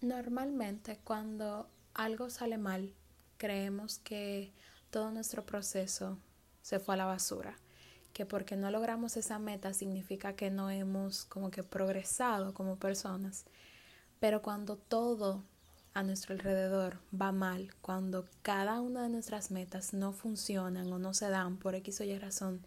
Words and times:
Normalmente 0.00 1.00
cuando 1.02 1.68
algo 1.92 2.30
sale 2.30 2.56
mal, 2.56 2.94
creemos 3.36 3.98
que 3.98 4.52
todo 4.90 5.10
nuestro 5.10 5.44
proceso 5.44 6.18
se 6.62 6.78
fue 6.78 6.94
a 6.94 6.98
la 6.98 7.04
basura, 7.04 7.58
que 8.12 8.24
porque 8.24 8.56
no 8.56 8.70
logramos 8.70 9.16
esa 9.16 9.40
meta 9.40 9.74
significa 9.74 10.34
que 10.34 10.50
no 10.50 10.70
hemos 10.70 11.24
como 11.24 11.50
que 11.50 11.64
progresado 11.64 12.54
como 12.54 12.76
personas. 12.76 13.44
Pero 14.20 14.40
cuando 14.40 14.76
todo 14.76 15.42
a 15.94 16.04
nuestro 16.04 16.32
alrededor 16.32 16.98
va 17.12 17.32
mal, 17.32 17.74
cuando 17.80 18.28
cada 18.42 18.80
una 18.80 19.02
de 19.02 19.08
nuestras 19.08 19.50
metas 19.50 19.94
no 19.94 20.12
funcionan 20.12 20.92
o 20.92 21.00
no 21.00 21.12
se 21.12 21.28
dan 21.28 21.56
por 21.56 21.74
X 21.74 22.00
o 22.00 22.04
Y 22.04 22.16
razón, 22.18 22.60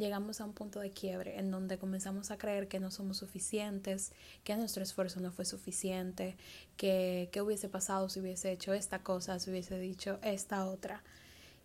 llegamos 0.00 0.40
a 0.40 0.46
un 0.46 0.54
punto 0.54 0.80
de 0.80 0.90
quiebre 0.90 1.38
en 1.38 1.50
donde 1.50 1.78
comenzamos 1.78 2.30
a 2.30 2.38
creer 2.38 2.68
que 2.68 2.80
no 2.80 2.90
somos 2.90 3.18
suficientes, 3.18 4.12
que 4.42 4.56
nuestro 4.56 4.82
esfuerzo 4.82 5.20
no 5.20 5.30
fue 5.30 5.44
suficiente, 5.44 6.36
que 6.76 7.28
qué 7.32 7.42
hubiese 7.42 7.68
pasado 7.68 8.08
si 8.08 8.18
hubiese 8.18 8.50
hecho 8.50 8.72
esta 8.72 9.02
cosa, 9.02 9.38
si 9.38 9.50
hubiese 9.50 9.78
dicho 9.78 10.18
esta 10.22 10.66
otra. 10.66 11.04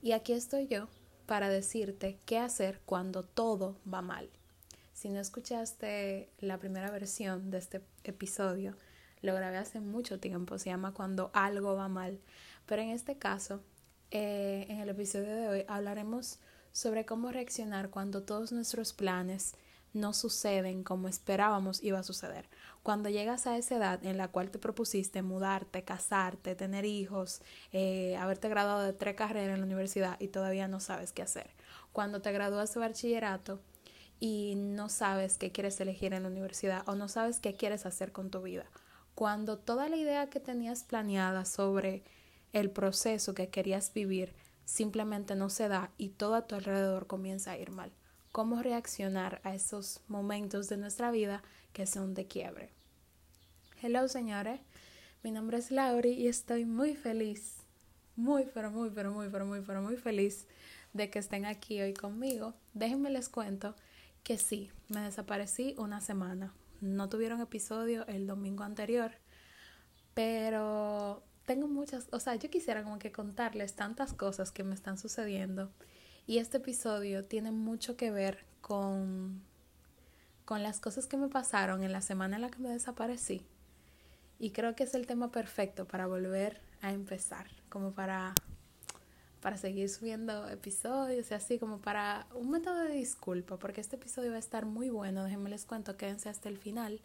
Y 0.02 0.12
aquí 0.12 0.34
estoy 0.34 0.68
yo 0.68 0.90
para 1.26 1.50
decirte 1.50 2.20
qué 2.26 2.38
hacer 2.38 2.82
cuando 2.86 3.24
todo 3.24 3.78
va 3.92 4.02
mal. 4.02 4.30
Si 4.94 5.10
no 5.10 5.20
escuchaste 5.20 6.30
la 6.40 6.58
primera 6.58 6.92
versión 6.92 7.50
de 7.52 7.58
este 7.58 7.82
episodio, 8.04 8.76
lo 9.22 9.34
grabé 9.34 9.58
hace 9.58 9.80
mucho 9.80 10.20
tiempo, 10.20 10.60
se 10.60 10.70
llama 10.70 10.94
Cuando 10.94 11.32
algo 11.34 11.76
va 11.76 11.88
mal. 11.88 12.20
Pero 12.66 12.82
en 12.82 12.90
este 12.90 13.18
caso, 13.18 13.62
eh, 14.12 14.66
en 14.70 14.80
el 14.80 14.90
episodio 14.90 15.36
de 15.36 15.48
hoy 15.48 15.66
hablaremos 15.68 16.40
sobre 16.76 17.06
cómo 17.06 17.32
reaccionar 17.32 17.90
cuando 17.90 18.22
todos 18.24 18.52
nuestros 18.52 18.92
planes 18.92 19.56
no 19.94 20.12
suceden 20.12 20.84
como 20.84 21.08
esperábamos 21.08 21.82
iba 21.82 22.00
a 22.00 22.04
suceder. 22.04 22.50
Cuando 22.84 23.08
llegas 23.08 23.48
a 23.48 23.58
esa 23.58 23.78
edad 23.78 24.06
en 24.06 24.18
la 24.18 24.28
cual 24.28 24.52
te 24.52 24.60
propusiste 24.60 25.22
mudarte, 25.22 25.86
casarte, 25.86 26.54
tener 26.54 26.84
hijos, 26.84 27.42
eh, 27.72 28.18
haberte 28.18 28.50
graduado 28.50 28.82
de 28.82 28.92
tres 28.92 29.16
carreras 29.16 29.54
en 29.54 29.62
la 29.62 29.66
universidad 29.66 30.20
y 30.20 30.28
todavía 30.28 30.68
no 30.68 30.82
sabes 30.82 31.14
qué 31.14 31.22
hacer. 31.22 31.50
Cuando 31.94 32.22
te 32.22 32.34
gradúas 32.34 32.74
de 32.74 32.82
bachillerato 32.82 33.62
y 34.20 34.56
no 34.58 34.90
sabes 34.90 35.38
qué 35.38 35.54
quieres 35.54 35.80
elegir 35.80 36.14
en 36.14 36.24
la 36.24 36.30
universidad 36.30 36.84
o 36.90 36.96
no 36.96 37.08
sabes 37.08 37.40
qué 37.40 37.56
quieres 37.56 37.86
hacer 37.86 38.12
con 38.12 38.30
tu 38.30 38.42
vida. 38.42 38.66
Cuando 39.16 39.58
toda 39.58 39.88
la 39.88 39.96
idea 39.96 40.30
que 40.30 40.42
tenías 40.42 40.84
planeada 40.84 41.46
sobre 41.46 42.04
el 42.52 42.70
proceso 42.70 43.34
que 43.34 43.48
querías 43.48 43.94
vivir 43.94 44.36
simplemente 44.66 45.36
no 45.36 45.50
se 45.50 45.68
da 45.68 45.92
y 45.98 46.10
todo 46.10 46.36
a 46.36 46.48
tu 46.48 46.56
alrededor 46.56 47.08
comienza 47.08 47.52
a 47.52 47.58
ir 47.58 47.72
mal. 47.72 47.92
¿Cómo 48.32 48.62
reaccionar 48.62 49.40
a 49.44 49.56
esos 49.56 50.02
momentos 50.08 50.68
de 50.68 50.78
nuestra 50.78 51.12
vida 51.12 51.42
que 51.72 51.88
son 51.88 52.14
de 52.14 52.28
quiebre? 52.28 52.72
Hello 53.82 54.08
señores, 54.08 54.60
mi 55.24 55.32
nombre 55.32 55.58
es 55.58 55.72
Lauri 55.72 56.12
y 56.12 56.28
estoy 56.28 56.66
muy 56.66 56.96
feliz, 56.96 57.58
muy 58.16 58.46
pero 58.54 58.72
muy 58.72 58.90
pero 58.90 59.12
muy 59.12 59.30
pero 59.30 59.46
muy 59.46 59.62
pero 59.62 59.82
muy 59.82 59.96
feliz 59.96 60.48
de 60.94 61.10
que 61.10 61.20
estén 61.20 61.46
aquí 61.46 61.82
hoy 61.82 61.94
conmigo. 61.94 62.54
Déjenme 62.74 63.10
les 63.10 63.30
cuento 63.30 63.76
que 64.24 64.38
sí, 64.38 64.72
me 64.90 65.02
desaparecí 65.02 65.76
una 65.78 66.02
semana. 66.02 66.54
No 66.82 67.10
tuvieron 67.10 67.42
episodio 67.42 68.06
el 68.08 68.28
domingo 68.28 68.64
anterior, 68.64 69.12
pero 70.14 71.24
tengo 71.46 71.68
muchas, 71.68 72.08
o 72.12 72.20
sea, 72.20 72.36
yo 72.36 72.50
quisiera 72.50 72.84
como 72.84 73.00
que 73.00 73.12
contarles 73.12 73.74
tantas 73.74 74.14
cosas 74.14 74.52
que 74.52 74.64
me 74.64 74.76
están 74.76 74.98
sucediendo 74.98 75.72
y 76.28 76.40
este 76.40 76.58
episodio 76.58 77.26
tiene 77.26 77.52
mucho 77.52 77.96
que 77.96 78.12
ver 78.12 78.46
con 78.62 79.44
con 80.46 80.62
las 80.62 80.80
cosas 80.80 81.08
que 81.08 81.18
me 81.18 81.28
pasaron 81.28 81.84
en 81.84 81.92
la 81.92 82.02
semana 82.02 82.36
en 82.36 82.44
la 82.44 82.52
que 82.52 82.60
me 82.60 82.70
desaparecí. 82.70 83.42
Y 84.38 84.52
creo 84.52 84.76
que 84.76 84.84
es 84.84 84.94
el 84.94 85.08
tema 85.08 85.32
perfecto 85.32 85.88
para 85.88 86.06
volver 86.06 86.62
a 86.82 86.92
empezar, 86.92 87.48
como 87.70 87.94
para 87.94 88.34
para 89.42 89.58
seguir 89.58 89.90
subiendo 89.90 90.50
episodios 90.50 91.30
y 91.30 91.34
así 91.36 91.60
como 91.60 91.80
para 91.80 92.26
un 92.34 92.50
método 92.50 92.80
de 92.80 92.94
disculpa, 92.94 93.58
porque 93.58 93.82
este 93.82 93.96
episodio 93.96 94.32
va 94.32 94.38
a 94.38 94.40
estar 94.40 94.66
muy 94.66 94.90
bueno, 94.90 95.24
déjenme 95.24 95.52
les 95.52 95.66
cuento, 95.66 95.98
quédense 95.98 96.30
hasta 96.30 96.50
el 96.50 96.58
final 96.58 97.02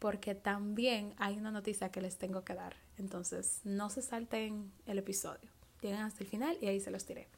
porque 0.00 0.34
también 0.34 1.14
hay 1.18 1.38
una 1.38 1.52
noticia 1.52 1.90
que 1.90 2.00
les 2.00 2.18
tengo 2.18 2.42
que 2.42 2.54
dar. 2.54 2.74
Entonces, 3.00 3.60
no 3.64 3.90
se 3.90 4.02
salten 4.02 4.70
el 4.86 4.98
episodio. 4.98 5.50
Lleguen 5.80 6.00
hasta 6.00 6.22
el 6.22 6.30
final 6.30 6.56
y 6.60 6.66
ahí 6.66 6.80
se 6.80 6.90
los 6.90 7.04
tiré. 7.04 7.28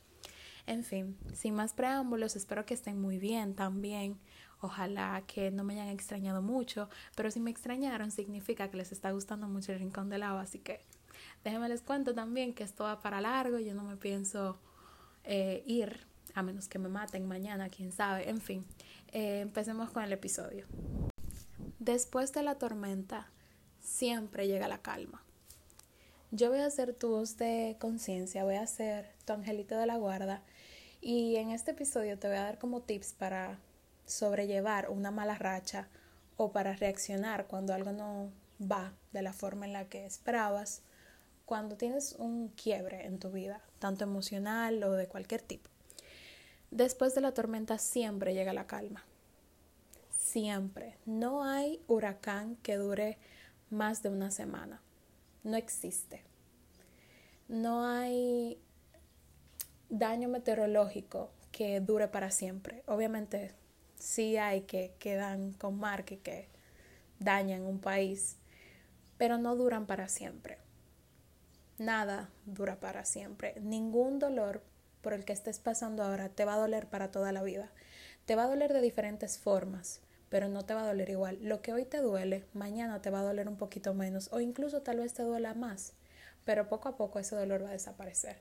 En 0.67 0.85
fin, 0.85 1.17
sin 1.35 1.55
más 1.55 1.73
preámbulos, 1.73 2.37
espero 2.37 2.65
que 2.67 2.75
estén 2.75 3.01
muy 3.01 3.19
bien 3.19 3.55
también. 3.55 4.19
Ojalá 4.61 5.25
que 5.27 5.51
no 5.51 5.65
me 5.65 5.75
hayan 5.75 5.89
extrañado 5.89 6.41
mucho, 6.41 6.89
pero 7.17 7.31
si 7.31 7.41
me 7.41 7.51
extrañaron 7.51 8.13
significa 8.13 8.71
que 8.71 8.77
les 8.77 8.93
está 8.93 9.11
gustando 9.11 9.49
mucho 9.49 9.73
el 9.73 9.81
Rincón 9.81 10.09
del 10.09 10.23
Agua, 10.23 10.43
así 10.43 10.61
que 10.61 10.85
déjenme 11.43 11.69
les 11.69 11.83
cuento 11.83 12.15
también 12.15 12.55
que 12.55 12.63
esto 12.63 12.85
va 12.85 13.01
para 13.01 13.21
largo, 13.21 13.59
yo 13.59 13.75
no 13.75 13.83
me 13.83 13.97
pienso 13.97 14.61
eh, 15.25 15.65
ir, 15.67 16.07
a 16.35 16.45
menos 16.45 16.69
que 16.69 16.79
me 16.79 16.89
maten 16.89 17.27
mañana, 17.27 17.71
quién 17.71 17.91
sabe, 17.91 18.31
en 18.31 18.41
fin, 18.41 18.65
eh, 19.09 19.41
empecemos 19.41 19.91
con 19.91 20.05
el 20.05 20.13
episodio. 20.13 20.65
Después 21.81 22.33
de 22.33 22.45
la 22.45 22.55
tormenta, 22.55 23.33
siempre 23.81 24.47
llega 24.47 24.69
la 24.69 24.79
calma. 24.79 25.25
Yo 26.33 26.51
voy 26.51 26.59
a 26.59 26.71
ser 26.71 26.95
tu 26.95 27.11
voz 27.11 27.37
de 27.37 27.77
conciencia, 27.79 28.43
voy 28.43 28.57
a 28.57 28.67
ser 28.67 29.15
tu 29.25 29.35
angelito 29.35 29.77
de 29.77 29.87
la 29.87 29.99
guarda 29.99 30.43
y 31.01 31.37
en 31.37 31.51
este 31.51 31.71
episodio 31.71 32.19
te 32.19 32.27
voy 32.27 32.39
a 32.39 32.43
dar 32.43 32.59
como 32.59 32.81
tips 32.81 33.13
para 33.13 33.61
sobrellevar 34.07 34.91
una 34.91 35.13
mala 35.13 35.37
racha 35.37 35.87
o 36.37 36.51
para 36.51 36.75
reaccionar 36.75 37.47
cuando 37.47 37.75
algo 37.75 37.93
no 37.93 38.33
va 38.61 38.93
de 39.13 39.23
la 39.23 39.33
forma 39.33 39.67
en 39.67 39.75
la 39.75 39.89
que 39.89 40.05
esperabas, 40.05 40.83
cuando 41.45 41.77
tienes 41.77 42.17
un 42.19 42.49
quiebre 42.49 43.07
en 43.07 43.21
tu 43.21 43.31
vida, 43.31 43.63
tanto 43.79 44.03
emocional 44.03 44.83
o 44.83 44.93
de 44.93 45.07
cualquier 45.07 45.43
tipo. 45.43 45.71
Después 46.73 47.15
de 47.15 47.21
la 47.21 47.35
tormenta 47.35 47.79
siempre 47.79 48.35
llega 48.35 48.53
la 48.53 48.67
calma 48.67 49.05
siempre. 50.33 50.97
No 51.05 51.45
hay 51.45 51.83
huracán 51.89 52.57
que 52.57 52.77
dure 52.77 53.19
más 53.71 54.03
de 54.03 54.09
una 54.09 54.31
semana. 54.31 54.81
No 55.43 55.57
existe. 55.57 56.23
No 57.49 57.85
hay 57.85 58.59
daño 59.89 60.29
meteorológico 60.29 61.31
que 61.51 61.81
dure 61.81 62.09
para 62.09 62.31
siempre. 62.31 62.83
Obviamente 62.87 63.55
sí 63.97 64.37
hay 64.37 64.63
que 64.63 64.95
quedan 64.99 65.53
con 65.53 65.79
mar 65.79 66.05
que, 66.05 66.21
que 66.21 66.49
dañan 67.19 67.63
un 67.63 67.81
país, 67.81 68.37
pero 69.19 69.37
no 69.39 69.57
duran 69.57 69.87
para 69.87 70.09
siempre. 70.09 70.59
Nada 71.79 72.31
dura 72.47 72.79
para 72.79 73.05
siempre. 73.05 73.55
Ningún 73.61 74.19
dolor 74.19 74.63
por 75.03 75.13
el 75.13 75.25
que 75.25 75.33
estés 75.33 75.59
pasando 75.59 76.05
ahora 76.05 76.29
te 76.29 76.45
va 76.45 76.55
a 76.55 76.59
doler 76.59 76.87
para 76.87 77.11
toda 77.11 77.33
la 77.33 77.43
vida. 77.43 77.71
Te 78.25 78.37
va 78.37 78.45
a 78.45 78.49
doler 78.49 78.73
de 78.73 78.81
diferentes 78.81 79.39
formas 79.39 80.01
pero 80.33 80.49
no 80.49 80.65
te 80.65 80.73
va 80.73 80.85
a 80.85 80.87
doler 80.87 81.11
igual. 81.11 81.39
Lo 81.43 81.61
que 81.61 81.75
hoy 81.75 81.85
te 81.85 81.99
duele, 81.99 82.47
mañana 82.55 83.03
te 83.03 83.11
va 83.11 83.21
a 83.21 83.23
doler 83.23 83.49
un 83.49 83.59
poquito 83.59 83.93
menos 83.93 84.31
o 84.33 84.41
incluso 84.41 84.81
tal 84.81 84.97
vez 84.97 85.13
te 85.13 85.23
duela 85.23 85.53
más, 85.53 85.93
pero 86.47 86.71
poco 86.71 86.89
a 86.89 86.97
poco 86.97 87.19
ese 87.19 87.37
dolor 87.37 87.63
va 87.63 87.69
a 87.69 87.73
desaparecer. 87.73 88.39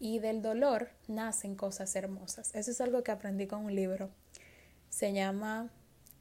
Y 0.00 0.18
del 0.18 0.42
dolor 0.42 0.88
nacen 1.06 1.54
cosas 1.54 1.94
hermosas. 1.94 2.52
Eso 2.56 2.72
es 2.72 2.80
algo 2.80 3.04
que 3.04 3.12
aprendí 3.12 3.46
con 3.46 3.64
un 3.64 3.76
libro. 3.76 4.10
Se 4.90 5.12
llama 5.12 5.70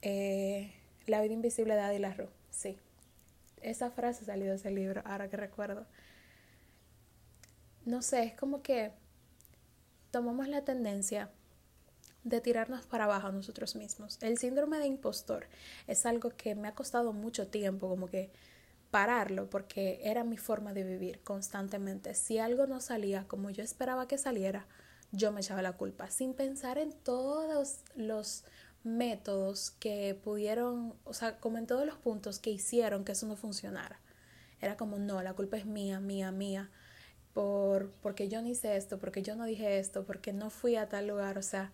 eh, 0.04 0.72
La 1.08 1.20
vida 1.24 1.34
invisible 1.34 1.74
de 1.74 1.82
Adi 1.82 1.98
Larue. 1.98 2.30
Sí, 2.52 2.78
esa 3.64 3.90
frase 3.90 4.24
salió 4.24 4.52
de 4.52 4.58
ese 4.58 4.70
libro, 4.70 5.02
ahora 5.04 5.32
que 5.32 5.38
recuerdo. 5.38 5.88
No 7.86 8.04
sé, 8.04 8.22
es 8.22 8.36
como 8.36 8.62
que 8.62 8.92
tomamos 10.12 10.48
la 10.48 10.64
tendencia 10.64 11.32
de 12.24 12.42
tirarnos 12.42 12.86
para 12.86 13.06
abajo 13.06 13.28
a 13.28 13.32
nosotros 13.32 13.76
mismos. 13.76 14.18
El 14.22 14.38
síndrome 14.38 14.80
de 14.80 14.88
impostor 14.88 15.48
es 15.88 16.06
algo 16.06 16.32
que 16.32 16.56
me 16.56 16.68
ha 16.68 16.76
costado 16.76 17.14
mucho 17.14 17.48
tiempo 17.48 17.88
como 17.88 18.08
que 18.08 18.32
pararlo 18.92 19.50
porque 19.50 20.00
era 20.04 20.24
mi 20.24 20.38
forma 20.38 20.74
de 20.74 20.84
vivir 20.84 21.20
constantemente. 21.24 22.14
Si 22.14 22.40
algo 22.40 22.68
no 22.68 22.82
salía 22.82 23.28
como 23.28 23.50
yo 23.50 23.64
esperaba 23.64 24.08
que 24.08 24.18
saliera, 24.18 24.68
yo 25.12 25.32
me 25.32 25.42
echaba 25.42 25.62
la 25.62 25.74
culpa 25.74 26.10
sin 26.10 26.34
pensar 26.34 26.78
en 26.78 26.92
todos 26.92 27.84
los 27.96 28.44
métodos 28.84 29.72
que 29.72 30.20
pudieron, 30.24 30.96
o 31.04 31.14
sea, 31.14 31.38
como 31.38 31.58
en 31.58 31.68
todos 31.68 31.86
los 31.86 31.98
puntos 31.98 32.40
que 32.40 32.50
hicieron 32.50 33.04
que 33.04 33.14
eso 33.14 33.28
no 33.28 33.36
funcionara. 33.36 34.00
Era 34.62 34.78
como, 34.78 34.98
no, 34.98 35.22
la 35.22 35.34
culpa 35.34 35.58
es 35.58 35.66
mía, 35.66 36.00
mía, 36.00 36.32
mía, 36.32 36.72
por, 37.34 37.92
porque 38.02 38.30
yo 38.30 38.42
no 38.42 38.48
hice 38.48 38.78
esto, 38.78 38.98
porque 38.98 39.22
yo 39.22 39.36
no 39.36 39.46
dije 39.46 39.78
esto, 39.80 40.06
porque 40.06 40.34
no 40.34 40.50
fui 40.50 40.76
a 40.76 40.90
tal 40.90 41.08
lugar, 41.08 41.38
o 41.38 41.44
sea, 41.44 41.72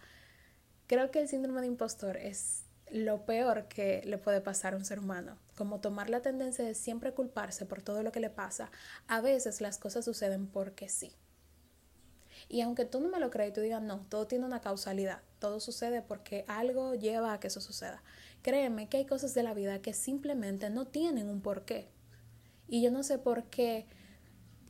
Creo 0.88 1.12
que 1.12 1.22
el 1.22 1.28
síndrome 1.28 1.62
de 1.62 1.68
impostor 1.68 2.18
es 2.18 2.64
lo 2.92 3.26
peor 3.26 3.68
que 3.68 4.02
le 4.06 4.18
puede 4.18 4.42
pasar 4.42 4.74
a 4.74 4.78
un 4.78 4.86
ser 4.86 5.00
humano, 5.00 5.38
como 5.56 5.80
tomar 5.80 6.10
la 6.10 6.22
tendencia 6.22 6.64
de 6.64 6.76
siempre 6.76 7.14
culparse 7.14 7.66
por 7.66 7.82
todo 7.82 8.04
lo 8.04 8.12
que 8.12 8.20
le 8.20 8.30
pasa. 8.30 8.70
A 9.08 9.22
veces 9.22 9.62
las 9.62 9.78
cosas 9.78 10.06
suceden 10.06 10.48
porque 10.48 10.90
sí. 10.90 11.12
Y 12.50 12.62
aunque 12.62 12.86
tú 12.86 13.00
no 13.00 13.10
me 13.10 13.20
lo 13.20 13.32
creas 13.32 13.50
y 13.50 13.54
tú 13.54 13.62
digas, 13.62 13.82
no, 13.82 14.06
todo 14.10 14.28
tiene 14.28 14.46
una 14.46 14.62
causalidad, 14.62 15.22
todo 15.40 15.60
sucede 15.60 16.02
porque 16.02 16.46
algo 16.48 16.94
lleva 16.94 17.34
a 17.34 17.40
que 17.40 17.48
eso 17.48 17.62
suceda. 17.62 18.04
Créeme 18.42 18.90
que 18.90 18.98
hay 18.98 19.06
cosas 19.06 19.34
de 19.34 19.44
la 19.44 19.54
vida 19.54 19.82
que 19.82 19.94
simplemente 19.94 20.70
no 20.70 20.86
tienen 20.86 21.30
un 21.30 21.42
porqué. 21.42 21.90
Y 22.68 22.82
yo 22.82 22.92
no 22.92 23.04
sé 23.04 23.18
por 23.18 23.46
qué 23.46 23.88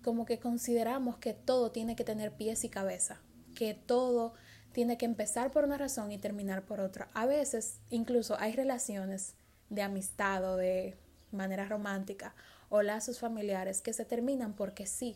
como 0.03 0.25
que 0.25 0.39
consideramos 0.39 1.17
que 1.17 1.33
todo 1.33 1.71
tiene 1.71 1.95
que 1.95 2.03
tener 2.03 2.31
pies 2.33 2.63
y 2.63 2.69
cabeza, 2.69 3.21
que 3.55 3.73
todo 3.73 4.33
tiene 4.73 4.97
que 4.97 5.05
empezar 5.05 5.51
por 5.51 5.63
una 5.63 5.77
razón 5.77 6.11
y 6.11 6.17
terminar 6.17 6.63
por 6.63 6.81
otra. 6.81 7.07
A 7.13 7.25
veces 7.25 7.79
incluso 7.89 8.37
hay 8.39 8.53
relaciones 8.53 9.35
de 9.69 9.83
amistad 9.83 10.43
o 10.43 10.57
de 10.57 10.97
manera 11.31 11.65
romántica 11.65 12.35
o 12.69 12.81
lazos 12.81 13.19
familiares 13.19 13.81
que 13.81 13.93
se 13.93 14.03
terminan 14.03 14.53
porque 14.53 14.87
sí, 14.87 15.15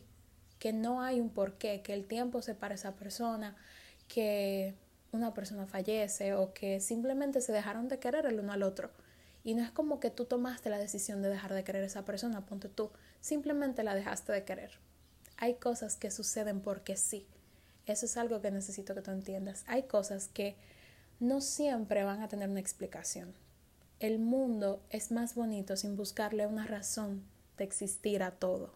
que 0.60 0.74
no 0.74 1.02
hay 1.02 1.20
un 1.20 1.30
porqué, 1.30 1.82
que 1.82 1.94
el 1.94 2.06
tiempo 2.06 2.42
separa 2.42 2.74
a 2.74 2.76
esa 2.76 2.96
persona, 2.96 3.56
que 4.08 4.76
una 5.12 5.34
persona 5.34 5.66
fallece 5.66 6.34
o 6.36 6.54
que 6.54 6.80
simplemente 6.80 7.42
se 7.42 7.52
dejaron 7.52 7.88
de 7.88 8.00
querer 8.00 8.26
el 8.26 8.40
uno 8.40 8.54
al 8.54 8.64
otro. 8.64 8.92
Y 9.44 9.56
no 9.56 9.64
es 9.64 9.72
como 9.72 10.00
que 10.00 10.12
tú 10.12 10.26
tomaste 10.26 10.70
la 10.70 10.78
decisión 10.78 11.22
de 11.22 11.30
dejar 11.30 11.54
de 11.54 11.64
querer 11.64 11.84
a 11.84 11.88
esa 11.88 12.06
persona, 12.06 12.46
ponte 12.46 12.70
tú, 12.70 12.92
simplemente 13.22 13.84
la 13.84 13.96
dejaste 13.96 14.32
de 14.34 14.44
querer. 14.44 14.72
Hay 15.38 15.56
cosas 15.56 15.96
que 15.96 16.12
suceden 16.12 16.62
porque 16.62 16.98
sí. 16.98 17.28
Eso 17.88 18.06
es 18.06 18.18
algo 18.18 18.42
que 18.42 18.52
necesito 18.52 18.94
que 18.94 19.02
tú 19.02 19.12
entiendas. 19.12 19.64
Hay 19.66 19.84
cosas 19.84 20.28
que 20.28 20.58
no 21.20 21.40
siempre 21.40 22.04
van 22.04 22.22
a 22.22 22.28
tener 22.28 22.50
una 22.50 22.60
explicación. 22.60 23.34
El 24.00 24.20
mundo 24.20 24.84
es 24.90 25.10
más 25.10 25.34
bonito 25.34 25.78
sin 25.78 25.96
buscarle 25.96 26.46
una 26.46 26.68
razón 26.68 27.24
de 27.58 27.64
existir 27.64 28.22
a 28.22 28.32
todo. 28.32 28.74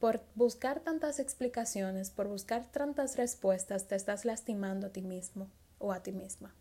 Por 0.00 0.22
buscar 0.34 0.80
tantas 0.80 1.20
explicaciones, 1.20 2.10
por 2.10 2.26
buscar 2.26 2.66
tantas 2.72 3.16
respuestas, 3.16 3.86
te 3.86 3.94
estás 3.94 4.24
lastimando 4.24 4.88
a 4.88 4.90
ti 4.90 5.02
mismo 5.02 5.48
o 5.78 5.92
a 5.92 6.02
ti 6.02 6.10
misma. 6.10 6.52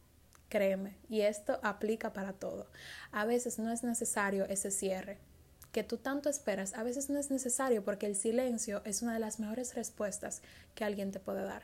Créeme, 0.50 0.98
y 1.10 1.22
esto 1.22 1.60
aplica 1.64 2.12
para 2.12 2.34
todo. 2.34 2.68
A 3.12 3.26
veces 3.26 3.58
no 3.58 3.72
es 3.72 3.84
necesario 3.84 4.46
ese 4.46 4.70
cierre 4.70 5.18
que 5.72 5.84
tú 5.84 5.98
tanto 5.98 6.30
esperas. 6.30 6.74
A 6.74 6.84
veces 6.84 7.10
no 7.10 7.20
es 7.20 7.32
necesario 7.32 7.84
porque 7.84 8.06
el 8.06 8.16
silencio 8.16 8.82
es 8.86 9.02
una 9.02 9.14
de 9.14 9.20
las 9.20 9.40
mejores 9.40 9.76
respuestas 9.76 10.42
que 10.76 10.84
alguien 10.84 11.12
te 11.12 11.20
puede 11.20 11.44
dar. 11.44 11.64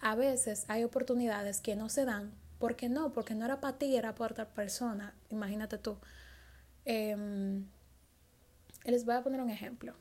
A 0.00 0.14
veces 0.14 0.64
hay 0.68 0.84
oportunidades 0.84 1.60
que 1.60 1.76
no 1.76 1.88
se 1.88 2.04
dan 2.04 2.32
porque 2.58 2.88
no, 2.88 3.12
porque 3.12 3.34
no 3.34 3.46
era 3.46 3.60
para 3.60 3.78
ti, 3.78 3.96
era 3.96 4.14
para 4.14 4.32
otra 4.32 4.48
persona. 4.48 5.14
Imagínate 5.30 5.78
tú. 5.78 5.96
Em, 6.84 7.66
les 8.84 9.04
voy 9.04 9.14
a 9.14 9.22
poner 9.22 9.40
un 9.40 9.50
ejemplo. 9.50 9.94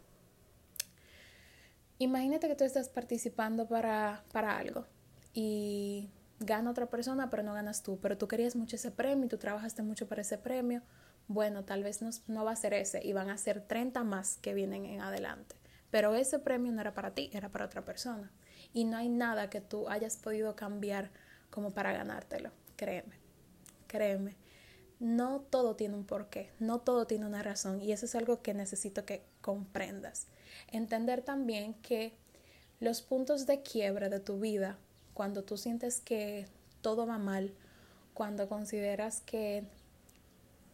Imagínate 2.00 2.48
que 2.48 2.56
tú 2.56 2.64
estás 2.64 2.90
participando 2.90 3.68
para, 3.68 4.24
para 4.32 4.58
algo 4.58 4.86
y 5.34 6.10
gana 6.40 6.72
otra 6.72 6.86
persona, 6.88 7.30
pero 7.30 7.44
no 7.44 7.54
ganas 7.54 7.84
tú, 7.84 8.00
pero 8.02 8.18
tú 8.18 8.28
querías 8.28 8.56
mucho 8.56 8.78
ese 8.78 8.92
premio 8.92 9.26
y 9.26 9.30
tú 9.30 9.38
trabajaste 9.38 9.82
mucho 9.82 10.08
para 10.08 10.22
ese 10.22 10.38
premio. 10.38 10.82
Bueno, 11.30 11.64
tal 11.64 11.84
vez 11.84 12.02
no, 12.02 12.10
no 12.28 12.44
va 12.44 12.52
a 12.52 12.58
ser 12.58 12.74
ese 12.74 13.00
y 13.06 13.14
van 13.14 13.30
a 13.30 13.38
ser 13.38 13.62
30 13.62 14.04
más 14.04 14.38
que 14.42 14.54
vienen 14.54 14.86
en 14.86 15.00
adelante. 15.00 15.56
Pero 15.90 16.14
ese 16.16 16.40
premio 16.40 16.74
no 16.74 16.82
era 16.82 16.94
para 16.94 17.16
ti, 17.16 17.30
era 17.32 17.48
para 17.48 17.66
otra 17.66 17.86
persona. 17.86 18.30
Y 18.74 18.84
no 18.84 18.98
hay 18.98 19.08
nada 19.08 19.50
que 19.50 19.62
tú 19.62 19.88
hayas 19.88 20.18
podido 20.18 20.58
cambiar 20.58 21.10
como 21.50 21.72
para 21.72 21.94
ganártelo. 21.94 22.52
Créeme, 22.76 23.16
créeme 23.88 24.36
no 25.00 25.40
todo 25.50 25.76
tiene 25.76 25.96
un 25.96 26.06
porqué, 26.06 26.52
no 26.60 26.80
todo 26.80 27.08
tiene 27.08 27.26
una 27.26 27.42
razón 27.42 27.82
y 27.82 27.94
eso 27.94 28.06
es 28.06 28.16
algo 28.16 28.42
que 28.42 28.54
necesito 28.54 29.06
que 29.06 29.24
comprendas. 29.42 30.28
Entender 30.72 31.22
también 31.22 31.74
que 31.76 32.14
los 32.80 33.02
puntos 33.02 33.46
de 33.46 33.62
quiebre 33.62 34.10
de 34.10 34.20
tu 34.20 34.40
vida, 34.40 34.78
cuando 35.14 35.44
tú 35.44 35.58
sientes 35.58 36.02
que 36.02 36.48
todo 36.82 37.08
va 37.08 37.18
mal, 37.18 37.54
cuando 38.14 38.50
consideras 38.50 39.22
que 39.22 39.64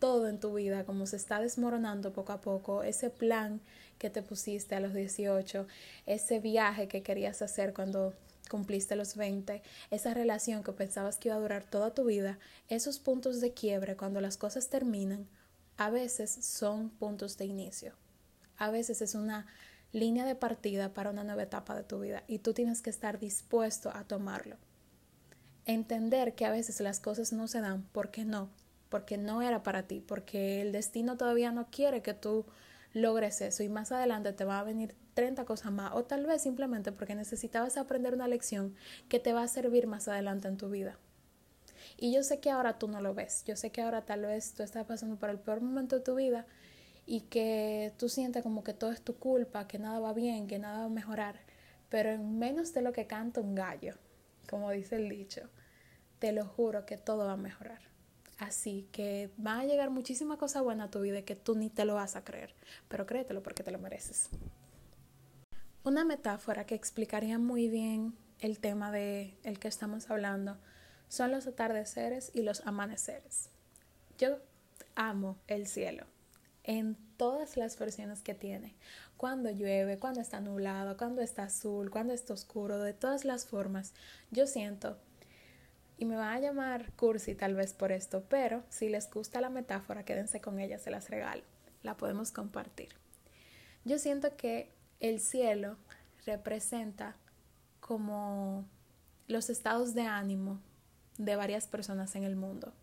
todo 0.06 0.28
en 0.28 0.40
tu 0.40 0.54
vida 0.54 0.86
como 0.86 1.08
se 1.08 1.16
está 1.16 1.40
desmoronando 1.40 2.14
poco 2.14 2.32
a 2.32 2.40
poco, 2.40 2.84
ese 2.84 3.10
plan 3.10 3.60
que 3.98 4.12
te 4.12 4.22
pusiste 4.22 4.76
a 4.76 4.80
los 4.80 4.94
18, 4.94 5.66
ese 6.06 6.40
viaje 6.40 6.88
que 6.88 7.02
querías 7.02 7.42
hacer 7.42 7.74
cuando 7.74 8.14
cumpliste 8.48 8.96
los 8.96 9.16
20, 9.16 9.64
esa 9.90 10.14
relación 10.14 10.64
que 10.64 10.74
pensabas 10.74 11.18
que 11.18 11.30
iba 11.30 11.38
a 11.38 11.40
durar 11.40 11.64
toda 11.64 11.96
tu 11.96 12.06
vida, 12.06 12.38
esos 12.70 13.00
puntos 13.00 13.42
de 13.42 13.54
quiebre 13.54 13.98
cuando 13.98 14.22
las 14.22 14.38
cosas 14.38 14.70
terminan, 14.70 15.26
a 15.76 15.90
veces 15.90 16.30
son 16.30 16.92
puntos 16.92 17.40
de 17.40 17.46
inicio. 17.46 17.94
A 18.58 18.70
veces 18.70 19.02
es 19.02 19.16
una 19.16 19.48
línea 19.92 20.24
de 20.28 20.36
partida 20.36 20.94
para 20.94 21.10
una 21.10 21.24
nueva 21.24 21.42
etapa 21.42 21.76
de 21.76 21.84
tu 21.84 22.00
vida 22.00 22.24
y 22.28 22.38
tú 22.38 22.54
tienes 22.54 22.84
que 22.84 22.92
estar 22.92 23.18
dispuesto 23.18 23.90
a 23.90 24.04
tomarlo. 24.04 24.58
Entender 25.66 26.36
que 26.36 26.46
a 26.46 26.52
veces 26.52 26.80
las 26.80 27.00
cosas 27.00 27.34
no 27.34 27.48
se 27.48 27.60
dan 27.60 27.90
porque 27.92 28.24
no, 28.24 28.52
porque 28.96 29.18
no 29.18 29.42
era 29.42 29.62
para 29.62 29.84
ti, 29.84 30.00
porque 30.00 30.62
el 30.62 30.72
destino 30.72 31.18
todavía 31.18 31.52
no 31.52 31.68
quiere 31.70 32.02
que 32.02 32.14
tú 32.14 32.46
logres 32.94 33.42
eso 33.42 33.62
y 33.62 33.68
más 33.68 33.92
adelante 33.92 34.32
te 34.32 34.46
va 34.46 34.58
a 34.58 34.64
venir 34.64 34.96
30 35.16 35.44
cosas 35.44 35.74
más 35.74 35.92
o 35.96 36.06
tal 36.06 36.26
vez 36.26 36.44
simplemente 36.44 36.94
porque 36.94 37.14
necesitabas 37.14 37.76
aprender 37.76 38.14
una 38.14 38.30
lección 38.30 38.74
que 39.10 39.20
te 39.20 39.34
va 39.34 39.44
a 39.44 39.50
servir 39.50 39.86
más 39.86 40.08
adelante 40.08 40.48
en 40.48 40.56
tu 40.56 40.70
vida. 40.70 40.98
Y 41.98 42.14
yo 42.14 42.24
sé 42.24 42.40
que 42.40 42.52
ahora 42.52 42.80
tú 42.80 42.88
no 42.88 43.02
lo 43.02 43.14
ves, 43.14 43.44
yo 43.46 43.58
sé 43.58 43.70
que 43.70 43.82
ahora 43.82 44.06
tal 44.06 44.22
vez 44.22 44.54
tú 44.54 44.64
estás 44.64 44.86
pasando 44.86 45.18
por 45.18 45.30
el 45.30 45.40
peor 45.40 45.60
momento 45.60 45.98
de 45.98 46.02
tu 46.02 46.16
vida 46.16 46.46
y 47.06 47.20
que 47.24 47.92
tú 47.98 48.08
sientes 48.08 48.44
como 48.44 48.64
que 48.64 48.74
todo 48.74 48.94
es 48.94 49.02
tu 49.02 49.18
culpa, 49.18 49.68
que 49.68 49.78
nada 49.78 50.00
va 50.00 50.14
bien, 50.14 50.48
que 50.48 50.58
nada 50.58 50.80
va 50.80 50.86
a 50.86 50.90
mejorar, 50.90 51.42
pero 51.90 52.12
en 52.12 52.40
menos 52.40 52.74
de 52.74 52.82
lo 52.82 52.94
que 52.94 53.08
canta 53.08 53.42
un 53.42 53.56
gallo, 53.56 53.96
como 54.50 54.72
dice 54.72 54.96
el 54.96 55.10
dicho, 55.10 55.50
te 56.20 56.32
lo 56.32 56.46
juro 56.46 56.86
que 56.86 56.96
todo 56.96 57.26
va 57.26 57.34
a 57.34 57.36
mejorar. 57.38 57.94
Así 58.38 58.88
que 58.92 59.30
van 59.38 59.60
a 59.62 59.66
llegar 59.66 59.90
muchísimas 59.90 60.38
cosas 60.38 60.64
buenas 60.64 60.88
a 60.88 60.92
tu 60.92 61.02
vida 61.02 61.22
que 61.22 61.36
tú 61.36 61.56
ni 61.56 61.70
te 61.70 61.86
lo 61.86 61.96
vas 61.96 62.16
a 62.16 62.24
creer, 62.24 62.54
pero 62.88 63.06
créetelo 63.06 63.42
porque 63.42 63.64
te 63.64 63.72
lo 63.72 63.80
mereces. 63.80 64.30
Una 65.84 66.04
metáfora 66.04 66.66
que 66.66 66.76
explicaría 66.76 67.40
muy 67.40 67.70
bien 67.70 68.16
el 68.40 68.60
tema 68.60 68.92
de 68.92 69.38
el 69.44 69.60
que 69.60 69.68
estamos 69.68 70.10
hablando 70.10 70.58
son 71.08 71.32
los 71.32 71.48
atardeceres 71.48 72.32
y 72.34 72.42
los 72.42 72.66
amaneceres. 72.66 73.50
Yo 74.18 74.40
amo 74.96 75.38
el 75.48 75.68
cielo 75.68 76.08
en 76.64 76.98
todas 77.18 77.58
las 77.58 77.78
versiones 77.78 78.22
que 78.22 78.34
tiene. 78.34 78.76
Cuando 79.18 79.50
llueve, 79.50 80.00
cuando 80.00 80.20
está 80.22 80.42
nublado, 80.42 80.98
cuando 80.98 81.22
está 81.22 81.44
azul, 81.44 81.90
cuando 81.90 82.14
está 82.14 82.34
oscuro, 82.34 82.80
de 82.80 82.94
todas 82.94 83.24
las 83.24 83.46
formas. 83.46 83.94
Yo 84.32 84.48
siento, 84.48 84.98
y 85.98 86.06
me 86.06 86.16
va 86.16 86.34
a 86.34 86.40
llamar 86.40 86.92
cursi 86.94 87.36
tal 87.36 87.56
vez 87.56 87.74
por 87.74 87.92
esto, 87.92 88.24
pero 88.30 88.64
si 88.70 88.90
les 88.90 89.10
gusta 89.10 89.42
la 89.42 89.50
metáfora, 89.50 90.04
quédense 90.04 90.42
con 90.42 90.60
ella, 90.60 90.78
se 90.78 90.92
las 90.92 91.10
regalo. 91.10 91.44
La 91.84 91.98
podemos 91.98 92.32
compartir. 92.32 92.90
Yo 93.86 94.00
siento 94.00 94.36
que 94.36 94.72
el 95.00 95.20
cielo 95.20 95.78
representa 96.26 97.16
como 97.80 98.66
los 99.28 99.50
estados 99.50 99.94
de 99.94 100.04
ánimo 100.04 100.60
de 101.18 101.36
varias 101.36 101.68
personas 101.68 102.16
en 102.16 102.24
el 102.24 102.36
mundo. 102.36 102.74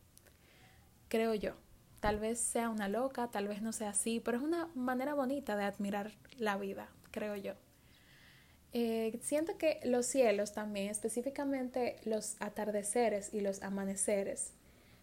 Creo 1.08 1.34
yo. 1.34 1.54
Tal 2.00 2.18
vez 2.18 2.40
sea 2.40 2.68
una 2.68 2.88
loca, 2.88 3.28
tal 3.28 3.46
vez 3.46 3.62
no 3.62 3.72
sea 3.72 3.90
así, 3.90 4.20
pero 4.20 4.38
es 4.38 4.42
una 4.42 4.68
manera 4.74 5.14
bonita 5.14 5.56
de 5.56 5.64
admirar 5.64 6.12
la 6.36 6.56
vida, 6.56 6.88
creo 7.12 7.36
yo. 7.36 7.54
Eh, 8.74 9.18
siento 9.22 9.58
que 9.58 9.80
los 9.84 10.06
cielos 10.06 10.52
también, 10.52 10.88
específicamente 10.88 11.96
los 12.04 12.36
atardeceres 12.40 13.34
y 13.34 13.40
los 13.40 13.62
amaneceres, 13.62 14.52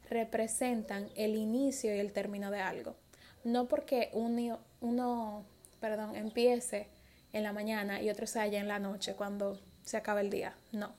representan 0.09 1.07
el 1.15 1.35
inicio 1.35 1.95
y 1.95 1.99
el 1.99 2.11
término 2.11 2.49
de 2.51 2.61
algo. 2.61 2.95
No 3.43 3.67
porque 3.67 4.09
uno, 4.13 5.45
perdón, 5.79 6.15
empiece 6.15 6.87
en 7.31 7.43
la 7.43 7.53
mañana 7.53 8.01
y 8.01 8.09
otro 8.09 8.25
se 8.25 8.39
halla 8.39 8.59
en 8.59 8.67
la 8.67 8.79
noche 8.79 9.13
cuando 9.15 9.59
se 9.83 9.97
acaba 9.97 10.21
el 10.21 10.29
día. 10.29 10.55
No. 10.71 10.91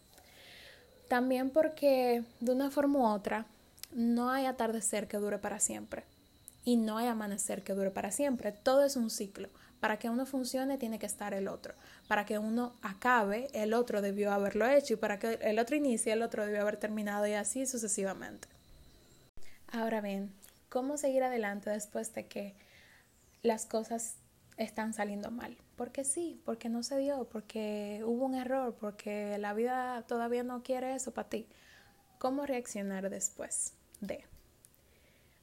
También 1.08 1.50
porque 1.50 2.22
de 2.38 2.52
una 2.52 2.70
forma 2.70 3.00
u 3.00 3.04
otra 3.04 3.46
no 3.92 4.30
hay 4.30 4.46
atardecer 4.46 5.08
que 5.08 5.16
dure 5.16 5.38
para 5.38 5.58
siempre 5.58 6.04
y 6.64 6.76
no 6.76 6.98
hay 6.98 7.08
amanecer 7.08 7.62
que 7.62 7.74
dure 7.74 7.90
para 7.90 8.12
siempre. 8.12 8.52
Todo 8.52 8.84
es 8.84 8.94
un 8.96 9.10
ciclo. 9.10 9.48
Para 9.80 9.98
que 9.98 10.10
uno 10.10 10.26
funcione 10.26 10.78
tiene 10.78 10.98
que 10.98 11.06
estar 11.06 11.34
el 11.34 11.48
otro. 11.48 11.74
Para 12.06 12.24
que 12.26 12.38
uno 12.38 12.74
acabe, 12.82 13.48
el 13.52 13.74
otro 13.74 14.02
debió 14.02 14.32
haberlo 14.32 14.66
hecho 14.66 14.94
y 14.94 14.96
para 14.96 15.18
que 15.18 15.38
el 15.42 15.58
otro 15.58 15.76
inicie, 15.76 16.12
el 16.12 16.22
otro 16.22 16.44
debió 16.44 16.60
haber 16.60 16.76
terminado 16.76 17.26
y 17.26 17.32
así 17.32 17.66
sucesivamente. 17.66 18.48
Ahora 19.72 20.00
bien, 20.00 20.32
¿cómo 20.68 20.96
seguir 20.96 21.22
adelante 21.22 21.70
después 21.70 22.12
de 22.14 22.26
que 22.26 22.54
las 23.42 23.66
cosas 23.66 24.16
están 24.56 24.92
saliendo 24.94 25.30
mal. 25.30 25.56
Porque 25.76 26.04
sí, 26.04 26.40
porque 26.44 26.68
no 26.68 26.82
se 26.82 26.98
dio, 26.98 27.24
porque 27.24 28.02
hubo 28.04 28.26
un 28.26 28.34
error, 28.34 28.76
porque 28.78 29.38
la 29.38 29.54
vida 29.54 30.04
todavía 30.06 30.42
no 30.42 30.62
quiere 30.62 30.94
eso 30.94 31.12
para 31.12 31.28
ti. 31.28 31.48
¿Cómo 32.18 32.44
reaccionar 32.44 33.08
después 33.08 33.72
de? 34.00 34.24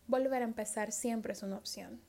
Volver 0.05 0.41
a 0.43 0.45
empezar 0.45 0.91
siempre 0.91 1.33
es 1.33 1.41
una 1.41 1.57
opción. 1.57 1.99